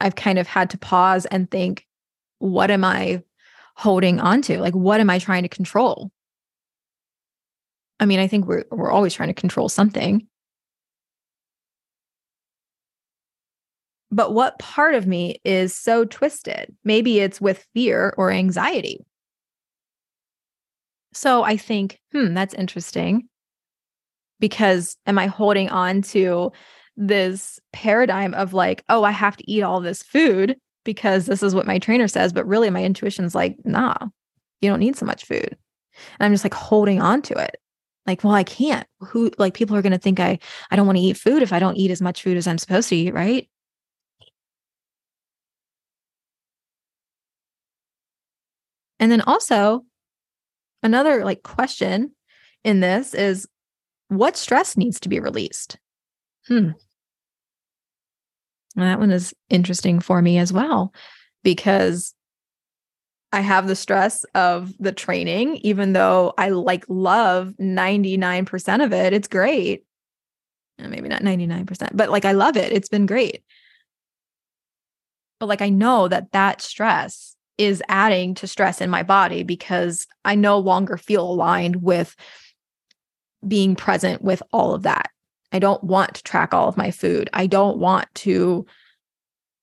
I've 0.00 0.14
kind 0.14 0.38
of 0.38 0.46
had 0.46 0.70
to 0.70 0.78
pause 0.78 1.24
and 1.26 1.50
think, 1.50 1.86
what 2.38 2.70
am 2.70 2.84
I 2.84 3.22
holding 3.74 4.20
on 4.20 4.42
to? 4.42 4.60
Like, 4.60 4.74
what 4.74 5.00
am 5.00 5.08
I 5.08 5.18
trying 5.18 5.42
to 5.42 5.48
control? 5.48 6.12
I 7.98 8.06
mean, 8.06 8.20
I 8.20 8.28
think 8.28 8.46
we're 8.46 8.64
we're 8.70 8.92
always 8.92 9.14
trying 9.14 9.30
to 9.30 9.34
control 9.34 9.68
something. 9.68 10.28
But 14.10 14.32
what 14.32 14.58
part 14.58 14.94
of 14.94 15.06
me 15.06 15.40
is 15.44 15.74
so 15.74 16.04
twisted? 16.04 16.74
Maybe 16.84 17.20
it's 17.20 17.40
with 17.40 17.66
fear 17.74 18.14
or 18.16 18.30
anxiety. 18.30 19.04
So 21.12 21.42
I 21.42 21.56
think, 21.56 22.00
hmm, 22.12 22.34
that's 22.34 22.54
interesting. 22.54 23.28
Because 24.40 24.96
am 25.06 25.18
I 25.18 25.26
holding 25.26 25.68
on 25.68 26.02
to 26.02 26.52
this 26.96 27.58
paradigm 27.72 28.34
of 28.34 28.54
like, 28.54 28.84
oh, 28.88 29.04
I 29.04 29.10
have 29.10 29.36
to 29.36 29.50
eat 29.50 29.62
all 29.62 29.80
this 29.80 30.02
food 30.02 30.56
because 30.84 31.26
this 31.26 31.42
is 31.42 31.54
what 31.54 31.66
my 31.66 31.78
trainer 31.78 32.08
says, 32.08 32.32
but 32.32 32.46
really 32.46 32.70
my 32.70 32.82
intuition's 32.82 33.34
like, 33.34 33.56
nah, 33.64 33.96
you 34.60 34.70
don't 34.70 34.80
need 34.80 34.96
so 34.96 35.06
much 35.06 35.24
food. 35.24 35.56
And 36.18 36.26
I'm 36.26 36.32
just 36.32 36.44
like 36.44 36.54
holding 36.54 37.02
on 37.02 37.22
to 37.22 37.34
it 37.34 37.56
like 38.08 38.24
well 38.24 38.34
i 38.34 38.42
can't 38.42 38.86
who 39.00 39.30
like 39.38 39.54
people 39.54 39.76
are 39.76 39.82
going 39.82 39.92
to 39.92 39.98
think 39.98 40.18
i 40.18 40.38
i 40.70 40.76
don't 40.76 40.86
want 40.86 40.96
to 40.96 41.04
eat 41.04 41.16
food 41.16 41.42
if 41.42 41.52
i 41.52 41.60
don't 41.60 41.76
eat 41.76 41.92
as 41.92 42.00
much 42.00 42.22
food 42.22 42.36
as 42.36 42.48
i'm 42.48 42.58
supposed 42.58 42.88
to 42.88 42.96
eat 42.96 43.14
right 43.14 43.48
and 49.00 49.10
then 49.10 49.20
also 49.22 49.84
another 50.82 51.24
like 51.24 51.42
question 51.42 52.12
in 52.64 52.80
this 52.80 53.14
is 53.14 53.48
what 54.08 54.36
stress 54.36 54.76
needs 54.76 55.00
to 55.00 55.08
be 55.08 55.20
released 55.20 55.78
hmm 56.46 56.70
that 58.76 59.00
one 59.00 59.10
is 59.10 59.34
interesting 59.50 59.98
for 59.98 60.22
me 60.22 60.38
as 60.38 60.52
well 60.52 60.92
because 61.42 62.14
I 63.32 63.40
have 63.40 63.68
the 63.68 63.76
stress 63.76 64.24
of 64.34 64.72
the 64.78 64.92
training, 64.92 65.56
even 65.56 65.92
though 65.92 66.32
I 66.38 66.48
like 66.50 66.84
love 66.88 67.54
99% 67.58 68.84
of 68.84 68.92
it. 68.92 69.12
It's 69.12 69.28
great. 69.28 69.84
Maybe 70.78 71.08
not 71.08 71.22
99%, 71.22 71.90
but 71.94 72.08
like 72.10 72.24
I 72.24 72.32
love 72.32 72.56
it. 72.56 72.72
It's 72.72 72.88
been 72.88 73.06
great. 73.06 73.42
But 75.40 75.46
like 75.46 75.60
I 75.60 75.68
know 75.68 76.08
that 76.08 76.32
that 76.32 76.62
stress 76.62 77.36
is 77.58 77.82
adding 77.88 78.34
to 78.36 78.46
stress 78.46 78.80
in 78.80 78.88
my 78.88 79.02
body 79.02 79.42
because 79.42 80.06
I 80.24 80.34
no 80.34 80.58
longer 80.58 80.96
feel 80.96 81.28
aligned 81.28 81.82
with 81.82 82.16
being 83.46 83.76
present 83.76 84.22
with 84.22 84.42
all 84.52 84.74
of 84.74 84.82
that. 84.84 85.10
I 85.52 85.58
don't 85.58 85.82
want 85.82 86.14
to 86.14 86.22
track 86.22 86.54
all 86.54 86.68
of 86.68 86.76
my 86.76 86.90
food. 86.90 87.28
I 87.32 87.46
don't 87.46 87.78
want 87.78 88.06
to 88.16 88.66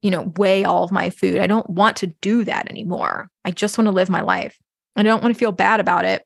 you 0.05 0.11
know, 0.11 0.31
weigh 0.37 0.63
all 0.63 0.83
of 0.83 0.91
my 0.91 1.09
food. 1.09 1.39
I 1.39 1.47
don't 1.47 1.67
want 1.67 1.97
to 1.97 2.13
do 2.21 2.43
that 2.43 2.69
anymore. 2.69 3.27
I 3.43 3.49
just 3.49 3.75
want 3.75 3.87
to 3.87 3.91
live 3.91 4.07
my 4.07 4.21
life. 4.21 4.55
I 4.95 5.01
don't 5.01 5.23
want 5.23 5.33
to 5.33 5.39
feel 5.39 5.51
bad 5.51 5.79
about 5.79 6.05
it 6.05 6.23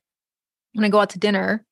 when 0.73 0.83
I 0.83 0.89
go 0.89 0.99
out 0.99 1.11
to 1.11 1.19
dinner 1.19 1.65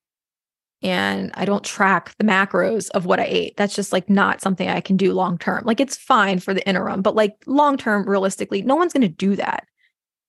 and 0.82 1.32
I 1.34 1.44
don't 1.44 1.66
track 1.66 2.16
the 2.18 2.24
macros 2.24 2.90
of 2.92 3.06
what 3.06 3.20
I 3.20 3.26
ate. 3.26 3.58
That's 3.58 3.76
just 3.76 3.92
like 3.92 4.10
not 4.10 4.40
something 4.40 4.70
I 4.70 4.80
can 4.80 4.96
do 4.96 5.12
long 5.12 5.38
term. 5.38 5.64
Like 5.66 5.82
it's 5.82 5.98
fine 5.98 6.40
for 6.40 6.54
the 6.54 6.66
interim, 6.66 7.02
but 7.02 7.14
like 7.14 7.34
long 7.46 7.76
term, 7.76 8.08
realistically, 8.08 8.62
no 8.62 8.78
one's 8.78 8.94
going 8.94 9.02
to 9.02 9.10
do 9.10 9.36
that. 9.36 9.68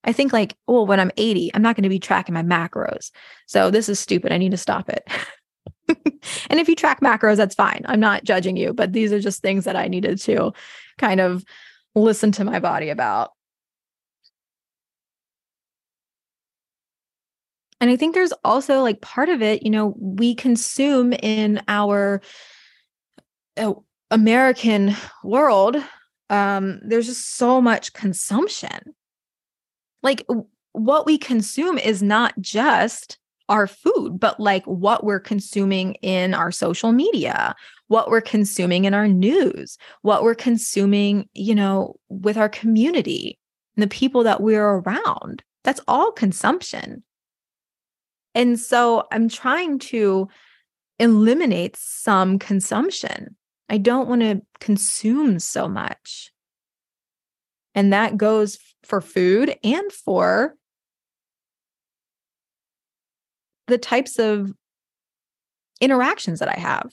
I 0.05 0.13
think 0.13 0.33
like, 0.33 0.55
oh, 0.69 0.85
when 0.85 1.01
I'm 1.01 1.11
80, 1.17 1.51
I'm 1.55 1.63
not 1.63 1.77
going 1.77 1.83
to 1.83 1.89
be 1.89 1.99
tracking 1.99 2.35
my 2.35 2.43
macros. 2.43 3.11
So 3.47 3.71
this 3.71 3.89
is 3.89 3.99
stupid. 3.99 4.33
I 4.33 4.39
need 4.39 4.53
to 4.53 4.57
stop 4.57 4.89
it. 4.89 5.07
and 6.51 6.61
if 6.61 6.69
you 6.69 6.77
track 6.77 7.01
macros, 7.01 7.37
that's 7.37 7.55
fine. 7.55 7.83
I'm 7.87 8.01
not 8.01 8.25
judging 8.25 8.57
you, 8.57 8.73
but 8.73 8.93
these 8.93 9.13
are 9.13 9.21
just 9.21 9.43
things 9.43 9.65
that 9.65 9.77
I 9.77 9.89
needed 9.89 10.19
to 10.21 10.53
kind 10.99 11.21
of 11.21 11.45
listen 11.95 12.33
to 12.33 12.45
my 12.45 12.61
body 12.61 12.91
about. 12.91 13.33
And 17.81 17.91
I 17.91 17.97
think 17.97 18.15
there's 18.15 18.33
also 18.45 18.83
like 18.83 19.01
part 19.01 19.29
of 19.29 19.41
it, 19.41 19.63
you 19.63 19.71
know, 19.71 19.95
we 19.99 20.35
consume 20.35 21.13
in 21.13 21.63
our 21.69 22.21
uh, 23.57 23.75
American 24.11 24.97
world, 25.23 25.77
um, 26.31 26.81
there's 26.85 27.07
just 27.07 27.37
so 27.37 27.61
much 27.61 27.93
consumption. 27.93 28.95
Like 30.09 30.27
what 30.73 31.05
we 31.05 31.19
consume 31.19 31.77
is 31.77 32.03
not 32.03 32.33
just 32.41 33.19
our 33.51 33.67
food, 33.67 34.19
but 34.19 34.41
like 34.41 34.65
what 34.65 35.05
we're 35.05 35.21
consuming 35.21 35.97
in 35.97 36.33
our 36.33 36.51
social 36.51 36.93
media, 36.93 37.55
what 37.89 38.09
we're 38.09 38.23
consuming 38.23 38.87
in 38.87 38.95
our 38.95 39.07
news, 39.07 39.77
what 40.01 40.23
we're 40.23 40.35
consuming, 40.35 41.29
you 41.35 41.55
know, 41.55 41.97
with 42.09 42.39
our 42.39 42.49
community 42.49 43.39
and 43.77 43.83
the 43.83 43.87
people 43.87 44.23
that 44.23 44.41
we're 44.41 44.79
around. 44.79 45.43
That's 45.63 45.81
all 45.87 46.11
consumption. 46.11 47.03
And 48.35 48.59
so 48.59 49.07
I'm 49.13 49.29
trying 49.29 49.79
to 49.91 50.27
eliminate 50.99 51.77
some 51.77 52.39
consumption. 52.39 53.37
I 53.69 53.77
don't 53.77 54.09
want 54.09 54.23
to 54.23 54.41
consume 54.59 55.39
so 55.39 55.69
much. 55.69 56.33
And 57.75 57.93
that 57.93 58.17
goes 58.17 58.59
for 58.89 59.01
food 59.01 59.55
and 59.63 59.93
for 59.93 60.55
the 63.67 63.79
types 63.79 64.19
of 64.19 64.51
interactions 65.81 66.41
that 66.41 66.49
I 66.49 66.59
have. 66.59 66.91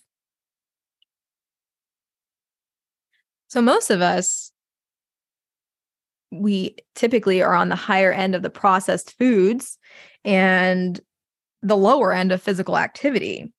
So, 3.47 3.61
most 3.61 3.89
of 3.89 4.01
us, 4.01 4.51
we 6.31 6.75
typically 6.95 7.41
are 7.41 7.55
on 7.55 7.69
the 7.69 7.75
higher 7.75 8.11
end 8.11 8.35
of 8.35 8.41
the 8.41 8.49
processed 8.49 9.17
foods 9.17 9.77
and 10.25 10.99
the 11.61 11.77
lower 11.77 12.11
end 12.11 12.33
of 12.33 12.41
physical 12.41 12.77
activity. 12.77 13.53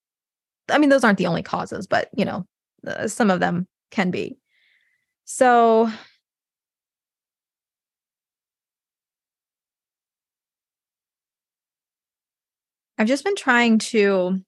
I 0.69 0.77
mean, 0.77 0.89
those 0.89 1.03
aren't 1.03 1.17
the 1.17 1.25
only 1.25 1.41
causes, 1.41 1.87
but 1.87 2.09
you 2.15 2.25
know, 2.25 2.45
uh, 2.85 3.07
some 3.07 3.31
of 3.31 3.39
them 3.39 3.67
can 3.89 4.11
be. 4.11 4.37
So, 5.25 5.91
I've 12.97 13.07
just 13.07 13.23
been 13.23 13.35
trying 13.35 13.79
to 13.79 14.41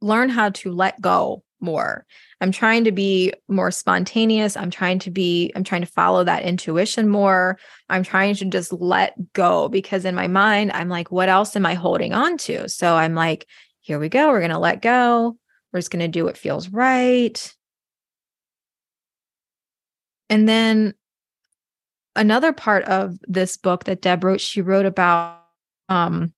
learn 0.00 0.28
how 0.28 0.50
to 0.50 0.72
let 0.72 1.00
go 1.00 1.42
more. 1.60 2.06
I'm 2.40 2.52
trying 2.52 2.84
to 2.84 2.92
be 2.92 3.32
more 3.48 3.70
spontaneous. 3.70 4.56
I'm 4.56 4.70
trying 4.70 4.98
to 5.00 5.10
be, 5.10 5.52
I'm 5.54 5.64
trying 5.64 5.82
to 5.82 5.86
follow 5.86 6.24
that 6.24 6.42
intuition 6.42 7.08
more. 7.08 7.58
I'm 7.88 8.02
trying 8.02 8.34
to 8.36 8.46
just 8.46 8.72
let 8.72 9.14
go 9.34 9.68
because 9.68 10.04
in 10.04 10.14
my 10.14 10.26
mind, 10.26 10.72
I'm 10.72 10.88
like, 10.88 11.10
what 11.10 11.28
else 11.28 11.54
am 11.56 11.66
I 11.66 11.74
holding 11.74 12.14
on 12.14 12.38
to? 12.38 12.68
So 12.68 12.94
I'm 12.94 13.14
like, 13.14 13.46
here 13.80 13.98
we 13.98 14.08
go. 14.08 14.28
We're 14.28 14.40
going 14.40 14.50
to 14.52 14.58
let 14.58 14.80
go. 14.80 15.36
We're 15.72 15.80
just 15.80 15.90
going 15.90 16.00
to 16.00 16.08
do 16.08 16.24
what 16.24 16.38
feels 16.38 16.68
right. 16.68 17.54
And 20.30 20.48
then 20.48 20.94
another 22.16 22.52
part 22.52 22.84
of 22.84 23.18
this 23.26 23.56
book 23.56 23.84
that 23.84 24.02
Deb 24.02 24.24
wrote, 24.24 24.40
she 24.40 24.62
wrote 24.62 24.86
about 24.86 25.42
um, 25.88 26.32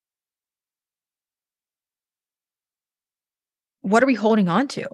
what 3.83 4.03
are 4.03 4.07
we 4.07 4.15
holding 4.15 4.49
on 4.49 4.69
to? 4.69 4.89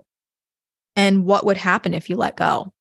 And 0.97 1.25
what 1.25 1.47
would 1.47 1.57
happen 1.57 1.95
if 1.95 2.11
you 2.11 2.17
let 2.17 2.37
go? 2.37 2.73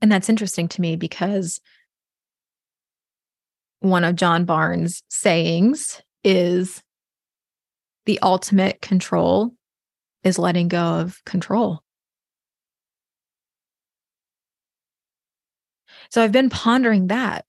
And 0.00 0.10
that's 0.10 0.28
interesting 0.28 0.68
to 0.68 0.80
me 0.80 0.96
because 0.96 1.60
one 3.80 4.04
of 4.04 4.16
John 4.16 4.44
Barnes' 4.44 5.02
sayings 5.08 6.00
is 6.22 6.82
the 8.06 8.18
ultimate 8.20 8.80
control 8.80 9.54
is 10.22 10.38
letting 10.38 10.68
go 10.68 11.00
of 11.00 11.22
control. 11.24 11.83
So 16.14 16.22
I've 16.22 16.30
been 16.30 16.48
pondering 16.48 17.08
that 17.08 17.44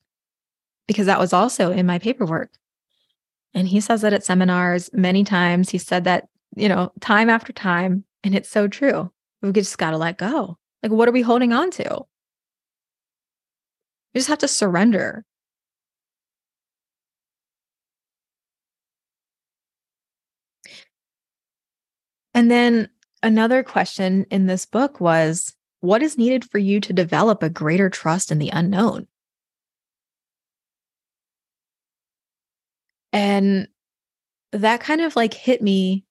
because 0.88 1.06
that 1.06 1.20
was 1.20 1.32
also 1.32 1.70
in 1.70 1.86
my 1.86 2.00
paperwork. 2.00 2.50
And 3.54 3.68
he 3.68 3.80
says 3.80 4.00
that 4.00 4.12
at 4.12 4.24
seminars 4.24 4.90
many 4.92 5.22
times. 5.22 5.70
He 5.70 5.78
said 5.78 6.02
that, 6.02 6.26
you 6.56 6.68
know, 6.68 6.90
time 7.00 7.30
after 7.30 7.52
time. 7.52 8.02
And 8.24 8.34
it's 8.34 8.48
so 8.48 8.66
true. 8.66 9.12
We 9.40 9.52
just 9.52 9.78
got 9.78 9.92
to 9.92 9.96
let 9.96 10.18
go. 10.18 10.58
Like, 10.82 10.90
what 10.90 11.08
are 11.08 11.12
we 11.12 11.22
holding 11.22 11.52
on 11.52 11.70
to? 11.70 12.06
We 14.12 14.18
just 14.18 14.26
have 14.26 14.38
to 14.38 14.48
surrender. 14.48 15.24
And 22.34 22.50
then 22.50 22.88
another 23.22 23.62
question 23.62 24.26
in 24.28 24.46
this 24.46 24.66
book 24.66 25.00
was 25.00 25.55
what 25.86 26.02
is 26.02 26.18
needed 26.18 26.44
for 26.50 26.58
you 26.58 26.80
to 26.80 26.92
develop 26.92 27.42
a 27.42 27.48
greater 27.48 27.88
trust 27.88 28.32
in 28.32 28.38
the 28.38 28.50
unknown? 28.52 29.06
And 33.12 33.68
that 34.52 34.80
kind 34.80 35.00
of 35.00 35.16
like 35.16 35.32
hit 35.32 35.62
me 35.62 36.04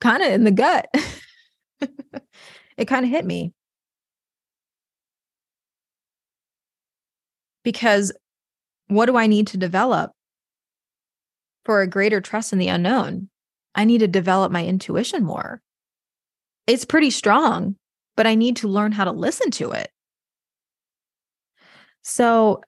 kind 0.00 0.22
of 0.22 0.32
in 0.32 0.44
the 0.44 0.50
gut. 0.50 0.88
it 2.76 2.86
kind 2.86 3.04
of 3.04 3.10
hit 3.10 3.24
me. 3.24 3.52
Because 7.62 8.12
what 8.88 9.06
do 9.06 9.16
I 9.16 9.26
need 9.26 9.48
to 9.48 9.56
develop 9.56 10.12
for 11.64 11.80
a 11.80 11.86
greater 11.86 12.20
trust 12.20 12.52
in 12.52 12.58
the 12.58 12.68
unknown? 12.68 13.28
I 13.74 13.84
need 13.84 13.98
to 13.98 14.08
develop 14.08 14.52
my 14.52 14.64
intuition 14.64 15.24
more. 15.24 15.60
It's 16.66 16.84
pretty 16.84 17.10
strong, 17.10 17.76
but 18.16 18.26
I 18.26 18.34
need 18.34 18.56
to 18.56 18.68
learn 18.68 18.92
how 18.92 19.04
to 19.04 19.12
listen 19.12 19.50
to 19.52 19.70
it. 19.72 19.90
So, 22.02 22.62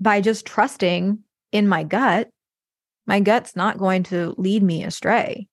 by 0.00 0.20
just 0.20 0.46
trusting 0.46 1.20
in 1.52 1.68
my 1.68 1.84
gut, 1.84 2.28
my 3.06 3.20
gut's 3.20 3.54
not 3.54 3.78
going 3.78 4.02
to 4.04 4.34
lead 4.36 4.62
me 4.62 4.84
astray. 4.84 5.48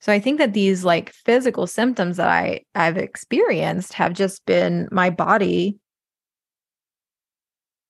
So 0.00 0.12
I 0.12 0.18
think 0.18 0.38
that 0.38 0.54
these 0.54 0.84
like 0.84 1.12
physical 1.12 1.66
symptoms 1.66 2.16
that 2.16 2.28
I 2.28 2.64
I've 2.74 2.96
experienced 2.96 3.92
have 3.94 4.14
just 4.14 4.44
been 4.46 4.88
my 4.90 5.10
body 5.10 5.78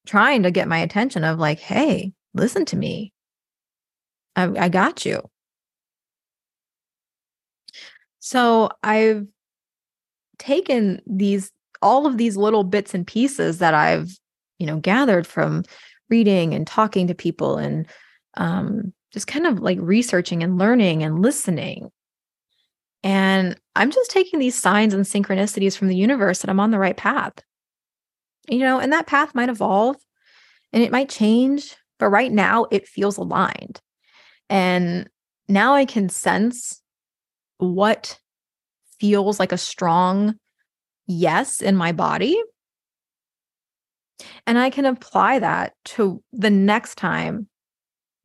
trying 0.07 0.43
to 0.43 0.51
get 0.51 0.67
my 0.67 0.79
attention 0.79 1.23
of 1.23 1.39
like, 1.39 1.61
hey, 1.61 2.13
listen 2.35 2.65
to 2.67 2.77
me. 2.77 3.13
I, 4.35 4.65
I 4.65 4.69
got 4.69 5.05
you. 5.05 5.23
So 8.19 8.71
I've 8.83 9.27
taken 10.41 11.01
these 11.07 11.53
all 11.83 12.07
of 12.07 12.19
these 12.19 12.37
little 12.37 12.65
bits 12.65 12.93
and 12.95 13.07
pieces 13.07 13.59
that 13.59 13.73
I've, 13.75 14.11
you 14.59 14.67
know, 14.67 14.79
gathered 14.79 15.27
from 15.27 15.65
reading 16.11 16.53
and 16.53 16.67
talking 16.67 17.07
to 17.07 17.15
people 17.15 17.57
and 17.57 17.87
um, 18.37 18.93
just 19.13 19.27
kind 19.27 19.47
of 19.47 19.61
like 19.61 19.79
researching 19.81 20.43
and 20.43 20.59
learning 20.59 21.03
and 21.03 21.23
listening. 21.23 21.91
And 23.03 23.59
I'm 23.77 23.91
just 23.91 24.11
taking 24.11 24.41
these 24.41 24.61
signs 24.61 24.93
and 24.93 25.05
synchronicities 25.05 25.77
from 25.77 25.89
the 25.89 25.97
universe 25.97 26.41
that 26.41 26.51
I'm 26.51 26.61
on 26.61 26.71
the 26.71 26.79
right 26.79 26.97
path. 26.97 27.33
You 28.49 28.59
know, 28.59 28.79
and 28.79 28.93
that 28.93 29.07
path 29.07 29.35
might 29.35 29.49
evolve 29.49 29.97
and 30.73 30.83
it 30.83 30.93
might 30.93 31.09
change, 31.09 31.77
but 31.99 32.09
right 32.09 32.33
now 32.33 32.67
it 32.71 32.89
feels 32.89 33.17
aligned. 33.17 33.81
And 34.51 35.09
now 35.49 35.75
I 35.75 35.85
can 35.85 36.09
sense 36.09 36.83
what 37.59 38.19
feels 39.01 39.41
like 39.41 39.53
a 39.53 39.59
strong 39.59 40.35
yes 41.07 41.61
in 41.61 41.77
my 41.77 41.93
body. 41.93 42.41
And 44.47 44.59
I 44.59 44.71
can 44.71 44.85
apply 44.85 45.39
that 45.39 45.73
to 45.87 46.23
the 46.33 46.51
next 46.51 46.97
time 46.97 47.49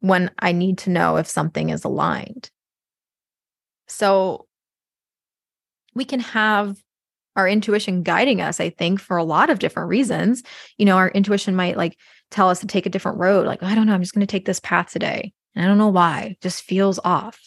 when 0.02 0.30
I 0.40 0.52
need 0.52 0.78
to 0.80 0.90
know 0.90 1.18
if 1.18 1.28
something 1.28 1.70
is 1.70 1.84
aligned. 1.84 2.52
So 3.88 4.48
we 5.94 6.06
can 6.06 6.20
have 6.20 6.78
our 7.36 7.48
intuition 7.48 8.04
guiding 8.04 8.42
us, 8.42 8.60
I 8.60 8.70
think, 8.70 9.00
for 9.00 9.18
a 9.18 9.24
lot 9.24 9.50
of 9.50 9.60
different 9.60 9.90
reasons. 9.90 10.44
You 10.78 10.86
know, 10.86 10.98
our 10.98 11.10
intuition 11.10 11.56
might 11.56 11.78
like 11.78 11.98
tell 12.32 12.50
us 12.50 12.60
to 12.60 12.68
take 12.68 12.86
a 12.86 12.90
different 12.90 13.20
road. 13.20 13.46
Like, 13.46 13.64
I 13.64 13.76
don't 13.76 13.88
know, 13.88 13.94
I'm 13.94 14.02
just 14.02 14.14
going 14.14 14.26
to 14.26 14.32
take 14.32 14.46
this 14.46 14.60
path 14.60 14.92
today. 14.92 15.34
And 15.56 15.64
I 15.64 15.68
don't 15.68 15.78
know 15.78 15.90
why, 15.90 16.22
it 16.32 16.42
just 16.42 16.64
feels 16.64 17.00
off. 17.04 17.40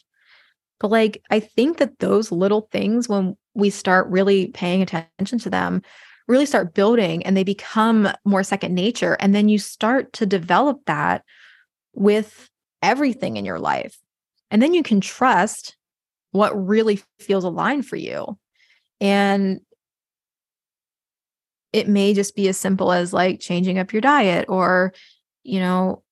But 0.81 0.91
like, 0.91 1.23
I 1.31 1.41
think 1.41 1.79
that 1.79 1.99
those 1.99 2.31
little 2.31 2.69
things, 2.71 3.09
when 3.09 3.37
we 3.55 3.71
start 3.71 4.07
really 4.09 4.49
paying 4.49 4.83
attention 4.83 5.39
to 5.41 5.51
them, 5.51 5.83
really 6.29 6.47
start 6.47 6.75
building 6.75 7.25
and 7.25 7.37
they 7.37 7.45
become 7.45 8.09
more 8.25 8.43
second 8.43 8.75
nature. 8.75 9.17
And 9.19 9.35
then 9.35 9.49
you 9.49 9.59
start 9.59 10.13
to 10.15 10.27
develop 10.27 10.81
that 10.87 11.25
with 11.95 12.49
everything 12.83 13.37
in 13.37 13.45
your 13.45 13.59
life. 13.59 13.99
And 14.51 14.63
then 14.63 14.75
you 14.75 14.83
can 14.83 15.01
trust 15.01 15.77
what 16.33 16.55
really 16.55 17.01
feels 17.19 17.45
aligned 17.45 17.87
for 17.87 17.97
you. 17.97 18.39
And 19.01 19.61
it 21.73 21.89
may 21.89 22.15
just 22.15 22.37
be 22.37 22.49
as 22.49 22.57
simple 22.57 22.93
as 22.93 23.13
like 23.13 23.41
changing 23.41 23.79
up 23.79 23.93
your 23.93 24.01
diet 24.01 24.47
or, 24.49 24.93
you 25.43 25.61
know, 25.61 26.03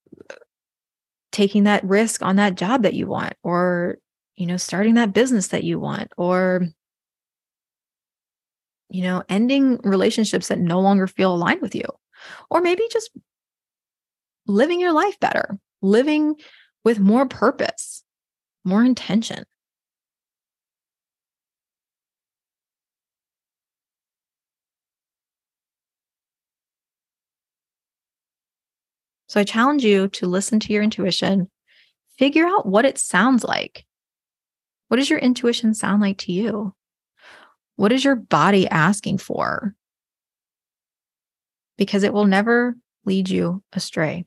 taking 1.32 1.64
that 1.64 1.84
risk 1.84 2.22
on 2.22 2.36
that 2.36 2.54
job 2.54 2.82
that 2.82 2.94
you 2.94 3.06
want 3.06 3.34
or 3.42 3.98
you 4.36 4.46
know, 4.46 4.56
starting 4.56 4.94
that 4.94 5.12
business 5.12 5.48
that 5.48 5.64
you 5.64 5.78
want 5.80 6.12
or, 6.16 6.66
you 8.88 9.02
know, 9.02 9.22
ending 9.28 9.78
relationships 9.82 10.48
that 10.48 10.58
no 10.58 10.80
longer 10.80 11.06
feel 11.06 11.34
aligned 11.34 11.60
with 11.60 11.74
you, 11.74 11.84
or 12.50 12.60
maybe 12.60 12.82
just 12.90 13.10
living 14.46 14.80
your 14.80 14.92
life 14.92 15.18
better, 15.20 15.58
living 15.82 16.36
with 16.84 16.98
more 16.98 17.26
purpose, 17.26 18.02
more 18.64 18.84
intention. 18.84 19.44
So 29.28 29.40
I 29.40 29.44
challenge 29.44 29.84
you 29.84 30.08
to 30.08 30.26
listen 30.26 30.60
to 30.60 30.72
your 30.72 30.82
intuition, 30.82 31.50
figure 32.18 32.46
out 32.46 32.66
what 32.66 32.86
it 32.86 32.98
sounds 32.98 33.44
like. 33.44 33.85
What 34.88 34.98
does 34.98 35.10
your 35.10 35.18
intuition 35.18 35.74
sound 35.74 36.00
like 36.00 36.18
to 36.18 36.32
you? 36.32 36.74
What 37.76 37.92
is 37.92 38.04
your 38.04 38.16
body 38.16 38.68
asking 38.68 39.18
for? 39.18 39.74
Because 41.76 42.04
it 42.04 42.12
will 42.12 42.24
never 42.24 42.76
lead 43.04 43.28
you 43.28 43.62
astray. 43.72 44.24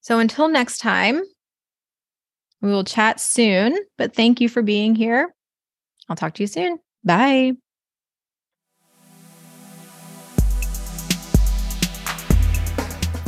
So 0.00 0.20
until 0.20 0.48
next 0.48 0.78
time, 0.78 1.20
we 2.62 2.70
will 2.70 2.84
chat 2.84 3.20
soon, 3.20 3.76
but 3.98 4.14
thank 4.14 4.40
you 4.40 4.48
for 4.48 4.62
being 4.62 4.94
here. 4.94 5.34
I'll 6.08 6.16
talk 6.16 6.34
to 6.34 6.42
you 6.42 6.46
soon. 6.46 6.78
Bye. 7.04 7.54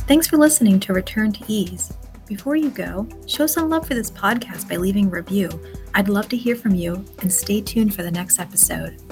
Thanks 0.08 0.26
for 0.26 0.38
listening 0.38 0.80
to 0.80 0.94
Return 0.94 1.32
to 1.32 1.44
Ease. 1.48 1.92
Before 2.26 2.56
you 2.56 2.70
go, 2.70 3.06
show 3.26 3.46
some 3.46 3.68
love 3.68 3.86
for 3.86 3.92
this 3.92 4.10
podcast 4.10 4.66
by 4.66 4.76
leaving 4.76 5.08
a 5.08 5.10
review. 5.10 5.50
I'd 5.92 6.08
love 6.08 6.30
to 6.30 6.36
hear 6.38 6.56
from 6.56 6.74
you 6.74 7.04
and 7.20 7.30
stay 7.30 7.60
tuned 7.60 7.94
for 7.94 8.02
the 8.02 8.10
next 8.10 8.38
episode. 8.38 9.02